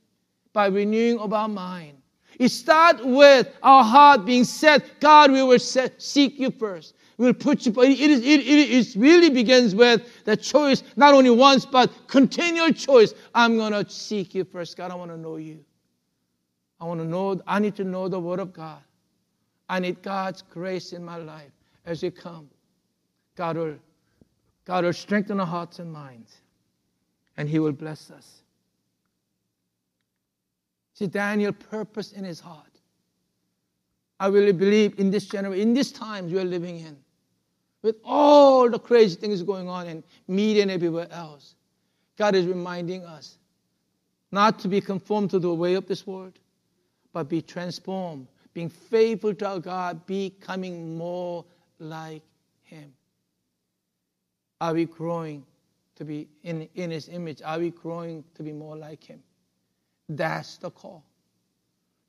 by 0.52 0.68
renewing 0.68 1.18
of 1.20 1.34
our 1.34 1.48
mind. 1.48 1.98
It 2.38 2.50
starts 2.50 3.02
with 3.04 3.48
our 3.64 3.84
heart 3.84 4.26
being 4.26 4.44
set. 4.44 5.00
God 5.00 5.32
we 5.32 5.44
will 5.44 5.60
set, 5.60 6.02
seek 6.02 6.40
you 6.40 6.52
first. 6.52 6.96
We'll 7.18 7.34
put 7.34 7.66
you 7.66 7.74
it, 7.82 8.00
is, 8.00 8.20
it, 8.22 8.40
it, 8.42 8.88
it 8.88 8.96
really 8.96 9.30
begins 9.30 9.76
with 9.76 10.24
the 10.24 10.38
choice 10.38 10.84
not 10.96 11.14
only 11.14 11.30
once 11.30 11.66
but 11.66 11.92
continual 12.08 12.72
choice. 12.72 13.14
I'm 13.36 13.58
going 13.58 13.74
to 13.74 13.90
seek 13.90 14.36
you 14.36 14.46
first. 14.46 14.78
God 14.78 14.92
i 14.92 14.96
want 14.96 15.12
to 15.12 15.18
know 15.18 15.38
you 15.38 15.64
I 16.80 16.86
want 16.86 17.00
to 17.00 17.06
know, 17.06 17.42
I 17.46 17.60
need 17.60 17.76
to 17.76 17.84
know 17.84 18.08
the 18.08 18.20
Word 18.20 18.40
of 18.40 18.54
God. 18.54 18.82
I 19.68 19.80
need 19.80 20.02
God's 20.02 20.42
grace 20.42 20.94
in 20.94 21.04
my 21.04 21.18
life 21.18 21.52
as 21.86 22.02
you 22.02 22.12
come. 22.12 22.50
God 23.36 23.58
will, 23.58 23.76
God 24.66 24.86
will 24.86 24.94
strengthen 24.94 25.40
our 25.40 25.46
hearts 25.46 25.80
and 25.80 25.92
minds, 25.92 26.38
and 27.38 27.48
He 27.48 27.60
will 27.60 27.72
bless 27.72 28.10
us. 28.12 28.42
See, 31.00 31.08
Daniel 31.08 31.54
purpose 31.54 32.12
in 32.12 32.26
his 32.26 32.42
heart. 32.42 32.66
I 34.20 34.28
really 34.28 34.52
believe 34.52 35.00
in 35.00 35.12
this 35.12 35.28
generation, 35.28 35.70
in 35.70 35.74
these 35.74 35.94
times 35.94 36.34
we 36.34 36.40
are 36.40 36.44
living 36.44 36.82
in, 36.82 36.98
with 37.82 37.96
all 38.04 38.70
the 38.70 38.80
crazy 38.80 39.16
things 39.16 39.42
going 39.42 39.70
on 39.70 39.88
in 39.88 40.04
media 40.28 40.62
and 40.62 40.70
everywhere 40.70 41.08
else, 41.10 41.56
God 42.18 42.36
is 42.36 42.46
reminding 42.46 43.06
us 43.06 43.38
not 44.34 44.60
to 44.60 44.68
be 44.68 44.82
conformed 44.82 45.30
to 45.30 45.40
the 45.40 45.54
way 45.54 45.76
of 45.76 45.88
this 45.88 46.06
world, 46.06 46.34
but 47.14 47.30
be 47.30 47.42
transformed, 47.42 48.28
being 48.54 48.70
faithful 48.70 49.34
to 49.36 49.48
our 49.48 49.60
God, 49.60 50.06
becoming 50.06 50.98
more 50.98 51.46
like 51.80 52.22
Him. 52.64 52.94
Are 54.62 54.74
we 54.74 54.86
growing 54.86 55.46
to 55.96 56.06
be 56.06 56.28
in, 56.44 56.68
in 56.76 56.92
His 56.92 57.10
image? 57.10 57.42
Are 57.44 57.60
we 57.60 57.72
growing 57.72 58.24
to 58.36 58.44
be 58.44 58.54
more 58.54 58.76
like 58.76 59.04
Him? 59.04 59.22
That's 60.08 60.58
the 60.58 60.72
call. 60.72 61.04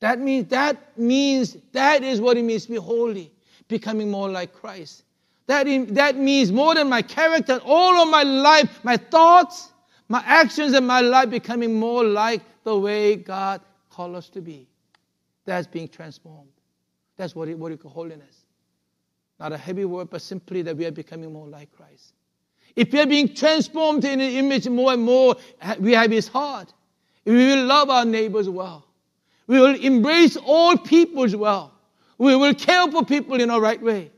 That 0.01 0.19
means 0.19 0.49
that 0.49 0.99
means 0.99 1.57
that 1.73 2.03
is 2.03 2.21
what 2.21 2.39
it 2.39 2.43
means 2.43 2.65
to 2.65 2.73
be 2.73 2.77
holy, 2.77 3.31
becoming 3.69 4.11
more 4.11 4.31
like 4.31 4.55
Christ. 4.55 5.05
That, 5.47 5.67
in, 5.67 5.95
that 5.95 6.17
means 6.17 6.53
more 6.53 6.75
than 6.75 6.89
my 6.89 7.03
character, 7.03 7.61
all 7.65 8.01
of 8.01 8.09
my 8.09 8.23
life, 8.23 8.83
my 8.85 8.97
thoughts, 8.97 9.73
my 10.09 10.23
actions, 10.25 10.75
and 10.75 10.87
my 10.87 11.01
life 11.01 11.29
becoming 11.29 11.75
more 11.75 12.05
like 12.05 12.41
the 12.65 12.79
way 12.79 13.17
God 13.17 13.61
called 13.91 14.15
us 14.15 14.29
to 14.31 14.41
be. 14.41 14.69
That's 15.51 15.67
being 15.67 15.89
transformed. 15.89 16.53
That's 17.17 17.35
what, 17.35 17.49
what 17.49 17.73
we 17.73 17.77
call 17.77 17.91
holiness. 17.91 18.45
Not 19.41 19.53
a 19.53 19.59
heavy 19.59 19.85
word, 19.85 20.09
but 20.09 20.23
simply 20.23 20.63
that 20.63 20.77
we 20.77 20.87
are 20.87 20.93
becoming 20.93 21.33
more 21.33 21.49
like 21.49 21.73
Christ. 21.73 22.13
If 22.77 22.93
we 22.93 23.01
are 23.01 23.07
being 23.07 23.35
transformed 23.35 24.05
in 24.05 24.21
an 24.21 24.31
image 24.31 24.69
more 24.69 24.93
and 24.93 25.03
more, 25.03 25.35
we 25.81 25.91
have 25.91 26.13
His 26.13 26.29
heart. 26.29 26.73
We 27.25 27.35
will 27.35 27.65
love 27.65 27.91
our 27.91 28.05
neighbors 28.05 28.49
well. 28.49 28.87
We 29.49 29.59
will 29.59 29.75
embrace 29.75 30.37
all 30.37 30.79
peoples 30.79 31.35
well. 31.35 31.73
We 32.17 32.37
will 32.37 32.55
care 32.55 32.89
for 32.89 33.05
people 33.05 33.41
in 33.41 33.51
a 33.51 33.59
right 33.59 33.83
way. 33.83 34.13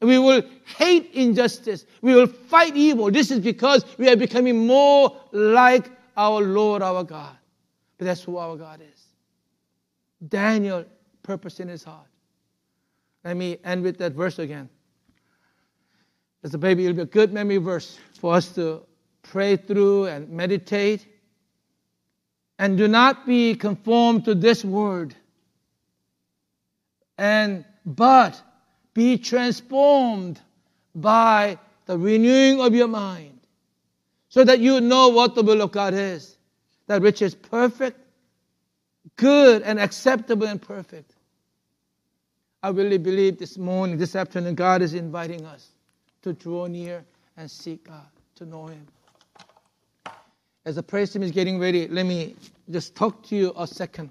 We 0.00 0.18
will 0.18 0.40
hate 0.78 1.10
injustice. 1.12 1.84
We 2.00 2.14
will 2.14 2.26
fight 2.26 2.74
evil. 2.74 3.10
This 3.10 3.30
is 3.30 3.40
because 3.40 3.84
we 3.98 4.08
are 4.08 4.16
becoming 4.16 4.66
more 4.66 5.14
like 5.30 5.90
our 6.16 6.40
Lord, 6.40 6.80
our 6.80 7.04
God. 7.04 7.36
But 7.98 8.06
that's 8.06 8.22
who 8.22 8.38
our 8.38 8.56
God 8.56 8.80
is. 8.80 8.99
Daniel 10.28 10.84
purpose 11.22 11.60
in 11.60 11.68
his 11.68 11.84
heart. 11.84 12.06
Let 13.24 13.36
me 13.36 13.58
end 13.64 13.82
with 13.82 13.98
that 13.98 14.12
verse 14.12 14.38
again. 14.38 14.68
It's 16.42 16.54
a 16.54 16.58
baby, 16.58 16.84
it'll 16.86 16.96
be 16.96 17.02
a 17.02 17.06
good 17.06 17.32
memory 17.32 17.58
verse 17.58 17.98
for 18.18 18.34
us 18.34 18.54
to 18.54 18.82
pray 19.22 19.56
through 19.56 20.06
and 20.06 20.30
meditate. 20.30 21.06
And 22.58 22.76
do 22.78 22.88
not 22.88 23.26
be 23.26 23.54
conformed 23.54 24.24
to 24.26 24.34
this 24.34 24.64
word. 24.64 25.14
And 27.18 27.64
but 27.84 28.40
be 28.94 29.18
transformed 29.18 30.40
by 30.94 31.58
the 31.86 31.98
renewing 31.98 32.60
of 32.60 32.74
your 32.74 32.88
mind, 32.88 33.40
so 34.28 34.44
that 34.44 34.60
you 34.60 34.80
know 34.80 35.08
what 35.08 35.34
the 35.34 35.42
will 35.42 35.60
of 35.62 35.72
God 35.72 35.94
is, 35.94 36.36
that 36.86 37.02
which 37.02 37.22
is 37.22 37.34
perfect, 37.34 37.99
good, 39.16 39.62
and 39.62 39.78
acceptable 39.78 40.46
and 40.46 40.60
perfect. 40.60 41.14
I 42.62 42.68
really 42.70 42.98
believe 42.98 43.38
this 43.38 43.56
morning, 43.56 43.96
this 43.96 44.14
afternoon, 44.14 44.54
God 44.54 44.82
is 44.82 44.94
inviting 44.94 45.46
us 45.46 45.70
to 46.22 46.32
draw 46.32 46.66
near 46.66 47.04
and 47.36 47.50
seek 47.50 47.84
God, 47.84 48.06
to 48.36 48.44
know 48.44 48.66
Him. 48.66 48.86
As 50.66 50.76
the 50.76 50.82
praise 50.82 51.10
team 51.10 51.22
is 51.22 51.30
getting 51.30 51.58
ready, 51.58 51.88
let 51.88 52.04
me 52.04 52.36
just 52.70 52.94
talk 52.94 53.22
to 53.28 53.36
you 53.36 53.52
a 53.56 53.66
second. 53.66 54.10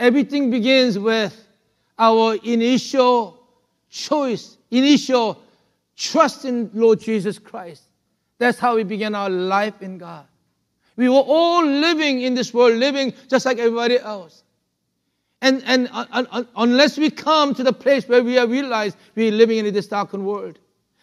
Everything 0.00 0.50
begins 0.50 0.98
with 0.98 1.46
our 1.98 2.36
initial 2.42 3.46
choice, 3.90 4.56
initial 4.70 5.42
trust 5.94 6.46
in 6.46 6.70
Lord 6.72 7.00
Jesus 7.00 7.38
Christ. 7.38 7.82
That's 8.38 8.58
how 8.58 8.76
we 8.76 8.82
begin 8.82 9.14
our 9.14 9.30
life 9.30 9.82
in 9.82 9.98
God. 9.98 10.26
We 10.96 11.08
were 11.08 11.16
all 11.16 11.64
living 11.64 12.22
in 12.22 12.34
this 12.34 12.52
world, 12.52 12.76
living 12.76 13.14
just 13.28 13.46
like 13.46 13.58
everybody 13.58 13.98
else. 13.98 14.42
And, 15.40 15.62
and 15.66 15.88
uh, 15.92 16.06
uh, 16.12 16.44
unless 16.56 16.96
we 16.96 17.10
come 17.10 17.54
to 17.54 17.64
the 17.64 17.72
place 17.72 18.06
where 18.08 18.22
we 18.22 18.34
have 18.34 18.50
realized 18.50 18.96
we're 19.16 19.32
living 19.32 19.64
in 19.66 19.74
this 19.74 19.88
darkened 19.88 20.24
world, 20.24 20.58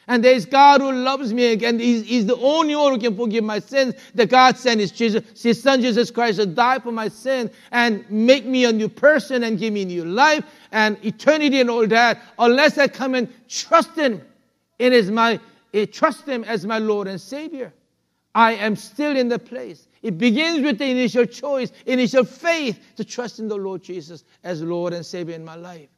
and 0.10 0.24
there's 0.24 0.46
God 0.46 0.82
who 0.82 0.92
loves 0.92 1.34
me 1.34 1.52
again. 1.52 1.78
he's, 1.78 2.04
he's, 2.04 2.26
the 2.26 2.36
only 2.38 2.76
one 2.76 2.94
who 2.94 3.00
can 3.00 3.16
forgive 3.16 3.44
my 3.44 3.60
sins. 3.60 3.94
The 4.16 4.26
God 4.26 4.58
sent 4.58 4.80
his, 4.80 4.92
Jesus, 4.92 5.40
his 5.40 5.62
son 5.62 5.82
Jesus 5.82 6.10
Christ 6.10 6.40
to 6.40 6.48
die 6.48 6.80
for 6.80 6.92
my 6.92 7.10
sin 7.10 7.52
and 7.72 8.10
make 8.10 8.44
me 8.44 8.66
a 8.66 8.72
new 8.72 8.90
person 8.90 9.44
and 9.44 9.60
give 9.60 9.72
me 9.72 9.86
new 9.86 10.04
life 10.04 10.44
and 10.72 10.98
eternity 11.06 11.62
and 11.62 11.70
all 11.70 11.86
that. 11.86 12.24
Unless 12.40 12.80
I 12.80 12.88
come 12.88 13.14
and 13.14 13.32
trust 13.48 13.96
him 13.96 14.20
in 14.80 14.94
his 14.94 15.12
my 15.12 15.40
eh, 15.76 15.86
trust 15.86 16.26
him 16.26 16.44
as 16.44 16.66
my 16.66 16.80
Lord 16.80 17.08
and 17.08 17.22
Savior. 17.22 17.72
I 18.40 18.54
am 18.54 18.78
still 18.78 19.18
in 19.18 19.28
the 19.28 19.38
place. 19.38 19.86
It 20.02 20.18
begins 20.18 20.62
with 20.62 20.78
the 20.78 20.86
initial 20.86 21.26
choice, 21.26 21.74
initial 21.86 22.24
faith 22.24 22.80
to 22.96 23.04
trust 23.04 23.40
in 23.40 23.50
the 23.50 23.58
Lord 23.58 23.84
Jesus 23.84 24.24
as 24.46 24.64
Lord 24.64 24.94
and 24.94 25.06
Savior 25.06 25.36
in 25.36 25.44
my 25.44 25.56
life. 25.56 25.90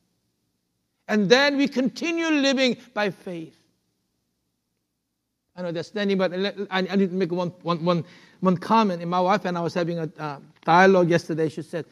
And 1.08 1.30
then 1.30 1.56
we 1.56 1.68
continue 1.68 2.30
living 2.30 2.78
by 2.96 3.12
faith. 3.12 3.56
I 5.56 5.62
know 5.62 5.72
they're 5.72 5.84
standing, 5.84 6.18
but 6.18 6.34
I, 6.72 6.82
need 6.82 7.12
to 7.12 7.16
make 7.16 7.32
one, 7.32 7.50
one, 7.62 7.86
one, 7.86 8.04
one 8.40 8.58
comment. 8.58 9.04
And 9.04 9.12
my 9.12 9.22
wife 9.22 9.46
and 9.46 9.56
I 9.56 9.62
was 9.62 9.76
having 9.76 10.00
a 10.00 10.10
uh, 10.18 10.40
dialogue 10.66 11.12
yesterday. 11.12 11.48
She 11.48 11.62
said, 11.62 11.86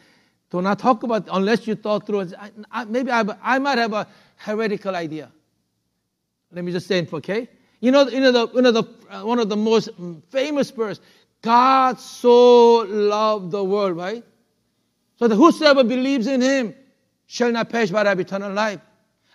do 0.49 0.63
not 0.63 0.79
talk 0.79 1.03
about 1.03 1.27
unless 1.31 1.67
you 1.67 1.75
thought 1.75 2.07
through 2.07 2.21
it. 2.21 2.33
I, 2.39 2.49
I, 2.71 2.85
maybe 2.85 3.12
I, 3.12 3.23
I 3.43 3.59
might 3.59 3.77
have 3.77 3.93
a 3.93 4.07
heretical 4.38 4.95
idea. 4.95 5.31
Let 6.51 6.65
me 6.65 6.71
just 6.71 6.88
say 6.88 6.97
it, 6.97 7.13
okay? 7.13 7.49
You 7.79 7.91
know, 7.91 8.07
you 8.07 8.19
know, 8.19 8.31
the, 8.31 8.47
you 8.53 8.61
know 8.61 8.71
the, 8.71 8.83
uh, 9.09 9.23
one 9.23 9.39
of 9.39 9.49
the 9.49 9.55
most 9.55 9.89
famous 10.29 10.71
verse, 10.71 10.99
God 11.41 11.99
so 11.99 12.79
loved 12.87 13.51
the 13.51 13.63
world, 13.63 13.95
right? 13.95 14.23
So 15.17 15.27
that 15.27 15.35
whosoever 15.35 15.83
believes 15.83 16.27
in 16.27 16.41
him 16.41 16.75
shall 17.27 17.51
not 17.51 17.69
perish 17.69 17.91
but 17.91 18.05
have 18.05 18.19
eternal 18.19 18.51
life. 18.51 18.79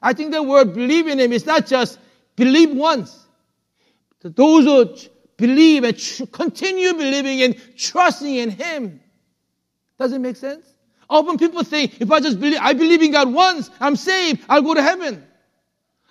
I 0.03 0.13
think 0.13 0.33
the 0.33 0.43
word 0.43 0.75
believe 0.75 1.07
in 1.07 1.19
him 1.19 1.33
is 1.33 1.47
not 1.47 1.67
just 1.67 1.99
believe 2.37 2.77
once 2.77 3.25
those 4.31 4.65
who 4.65 5.11
believe 5.37 5.85
and 5.85 5.99
tr- 5.99 6.27
continue 6.27 6.95
believing 6.95 7.43
and 7.43 7.77
trusting 7.77 8.35
in 8.35 8.51
Him. 8.51 9.01
Does 9.99 10.13
it 10.13 10.21
make 10.21 10.37
sense? 10.37 10.67
Often 11.09 11.39
people 11.39 11.63
think, 11.63 12.01
if 12.01 12.11
I 12.11 12.21
just 12.21 12.41
believe, 12.41 12.59
I 12.61 12.73
believe 12.73 13.03
in 13.03 13.13
God 13.13 13.33
once, 13.33 13.71
I'm 13.81 13.97
saved, 13.97 14.43
I'll 14.49 14.63
go 14.63 14.75
to 14.75 14.83
heaven. 14.83 15.25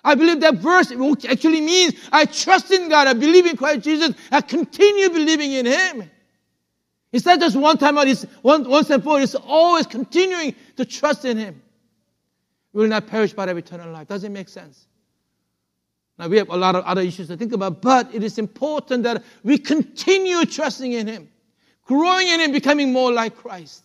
I 0.04 0.14
believe 0.14 0.40
that 0.40 0.56
verse 0.56 0.92
actually 1.26 1.62
means 1.62 1.94
I 2.12 2.26
trust 2.26 2.70
in 2.70 2.90
God, 2.90 3.08
I 3.08 3.14
believe 3.14 3.46
in 3.46 3.56
Christ 3.56 3.82
Jesus, 3.82 4.14
I 4.30 4.42
continue 4.42 5.08
believing 5.08 5.52
in 5.52 5.64
Him. 5.64 6.10
It's 7.10 7.24
not 7.24 7.40
just 7.40 7.56
one 7.56 7.78
time, 7.78 7.96
out, 7.96 8.06
it's 8.06 8.26
once 8.42 8.90
and 8.90 9.02
for 9.02 9.10
all, 9.10 9.16
it's 9.16 9.34
always 9.34 9.86
continuing 9.86 10.54
to 10.76 10.84
trust 10.84 11.24
in 11.24 11.38
Him. 11.38 11.62
We 12.72 12.82
will 12.82 12.88
not 12.88 13.06
perish 13.06 13.32
but 13.32 13.48
have 13.48 13.56
eternal 13.56 13.90
life. 13.92 14.08
Does 14.08 14.24
it 14.24 14.30
make 14.30 14.48
sense? 14.48 14.86
Now, 16.18 16.28
we 16.28 16.36
have 16.36 16.50
a 16.50 16.56
lot 16.56 16.76
of 16.76 16.84
other 16.84 17.00
issues 17.00 17.28
to 17.28 17.36
think 17.36 17.52
about, 17.52 17.80
but 17.80 18.14
it 18.14 18.22
is 18.22 18.38
important 18.38 19.04
that 19.04 19.22
we 19.42 19.58
continue 19.58 20.44
trusting 20.44 20.92
in 20.92 21.06
Him, 21.06 21.28
growing 21.86 22.28
in 22.28 22.40
Him, 22.40 22.52
becoming 22.52 22.92
more 22.92 23.10
like 23.10 23.36
Christ. 23.36 23.84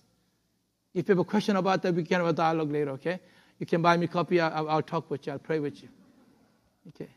If 0.93 1.08
you 1.08 1.13
have 1.13 1.19
a 1.19 1.23
question 1.23 1.55
about 1.55 1.82
that, 1.84 1.93
we 1.93 2.03
can 2.03 2.17
have 2.17 2.27
a 2.27 2.34
dialogue 2.34 2.71
later, 2.71 2.91
okay? 2.91 3.19
You 3.58 3.65
can 3.65 3.82
buy 3.82 3.95
me 3.95 4.05
a 4.05 4.08
copy, 4.10 4.41
I'll, 4.41 4.69
I'll 4.69 4.82
talk 4.82 5.10
with 5.10 5.27
you, 5.27 5.34
I'll 5.34 5.39
pray 5.39 5.60
with 5.60 5.82
you. 5.82 5.89
Okay. 6.89 7.10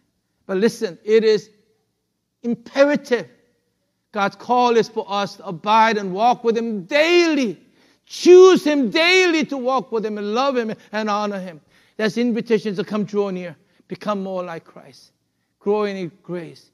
But 0.47 0.59
listen, 0.59 0.99
it 1.05 1.25
is 1.25 1.51
imperative. 2.43 3.29
God's 4.13 4.37
call 4.37 4.77
is 4.77 4.89
for 4.89 5.07
us 5.09 5.37
to 5.37 5.47
abide 5.47 5.97
and 5.97 6.13
walk 6.13 6.45
with 6.45 6.57
Him 6.57 6.85
daily. 6.85 7.59
Choose 8.05 8.65
Him 8.65 8.91
daily 8.91 9.45
to 9.47 9.57
walk 9.57 9.91
with 9.91 10.05
Him 10.05 10.19
and 10.19 10.35
love 10.35 10.57
Him 10.57 10.75
and 10.93 11.09
honor 11.09 11.41
Him. 11.41 11.61
That's 11.97 12.19
invitation 12.19 12.75
to 12.77 12.85
come 12.85 13.05
draw 13.05 13.31
near 13.31 13.57
become 13.93 14.23
more 14.23 14.43
like 14.43 14.65
Christ, 14.65 15.13
grow 15.59 15.83
in 15.83 15.97
His 15.97 16.11
grace, 16.23 16.71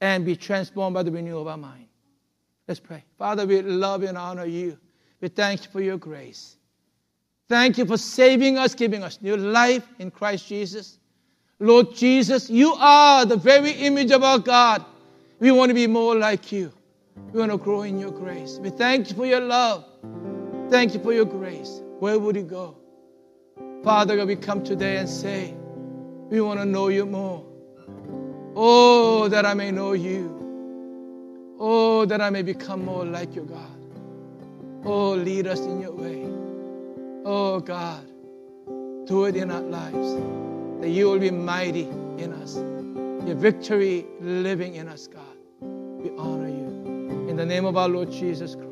and 0.00 0.24
be 0.24 0.34
transformed 0.34 0.94
by 0.94 1.02
the 1.02 1.10
renewal 1.10 1.42
of 1.42 1.48
our 1.48 1.58
mind. 1.58 1.86
Let's 2.66 2.80
pray. 2.80 3.04
Father, 3.18 3.46
we 3.46 3.60
love 3.60 4.02
and 4.04 4.16
honor 4.16 4.46
you. 4.46 4.78
We 5.20 5.28
thank 5.28 5.64
you 5.64 5.70
for 5.70 5.82
your 5.82 5.98
grace. 5.98 6.56
Thank 7.50 7.76
you 7.76 7.84
for 7.84 7.98
saving 7.98 8.56
us, 8.56 8.74
giving 8.74 9.02
us 9.02 9.20
new 9.20 9.36
life 9.36 9.86
in 9.98 10.10
Christ 10.10 10.48
Jesus. 10.48 10.98
Lord 11.58 11.94
Jesus, 11.94 12.50
you 12.50 12.74
are 12.74 13.24
the 13.24 13.36
very 13.36 13.70
image 13.72 14.10
of 14.10 14.22
our 14.22 14.38
God. 14.38 14.84
We 15.38 15.50
want 15.50 15.70
to 15.70 15.74
be 15.74 15.86
more 15.86 16.14
like 16.14 16.52
you. 16.52 16.70
We 17.32 17.40
want 17.40 17.50
to 17.52 17.58
grow 17.58 17.82
in 17.82 17.98
your 17.98 18.10
grace. 18.10 18.58
We 18.60 18.68
thank 18.70 19.08
you 19.08 19.16
for 19.16 19.24
your 19.24 19.40
love. 19.40 19.84
Thank 20.68 20.92
you 20.92 21.00
for 21.00 21.14
your 21.14 21.24
grace. 21.24 21.80
Where 21.98 22.18
would 22.18 22.36
you 22.36 22.42
go? 22.42 22.76
Father, 23.82 24.16
God, 24.16 24.28
we 24.28 24.36
come 24.36 24.64
today 24.64 24.98
and 24.98 25.08
say, 25.08 25.54
we 26.28 26.40
want 26.42 26.60
to 26.60 26.66
know 26.66 26.88
you 26.88 27.06
more. 27.06 27.44
Oh, 28.54 29.28
that 29.28 29.46
I 29.46 29.54
may 29.54 29.70
know 29.70 29.92
you. 29.92 31.54
Oh, 31.58 32.04
that 32.04 32.20
I 32.20 32.28
may 32.28 32.42
become 32.42 32.84
more 32.84 33.04
like 33.04 33.34
your 33.34 33.46
God. 33.46 33.70
Oh, 34.84 35.12
lead 35.12 35.46
us 35.46 35.60
in 35.60 35.80
your 35.80 35.92
way. 35.92 36.24
Oh, 37.24 37.60
God, 37.60 38.06
do 39.06 39.24
it 39.24 39.36
in 39.36 39.50
our 39.50 39.60
lives. 39.60 40.45
That 40.86 40.92
you 40.92 41.06
will 41.06 41.18
be 41.18 41.32
mighty 41.32 41.82
in 41.82 42.32
us. 42.32 42.54
Your 43.26 43.34
victory 43.34 44.06
living 44.20 44.76
in 44.76 44.86
us, 44.86 45.08
God. 45.08 45.36
We 45.60 46.16
honor 46.16 46.46
you. 46.46 47.26
In 47.28 47.34
the 47.34 47.44
name 47.44 47.64
of 47.64 47.76
our 47.76 47.88
Lord 47.88 48.12
Jesus 48.12 48.54
Christ. 48.54 48.65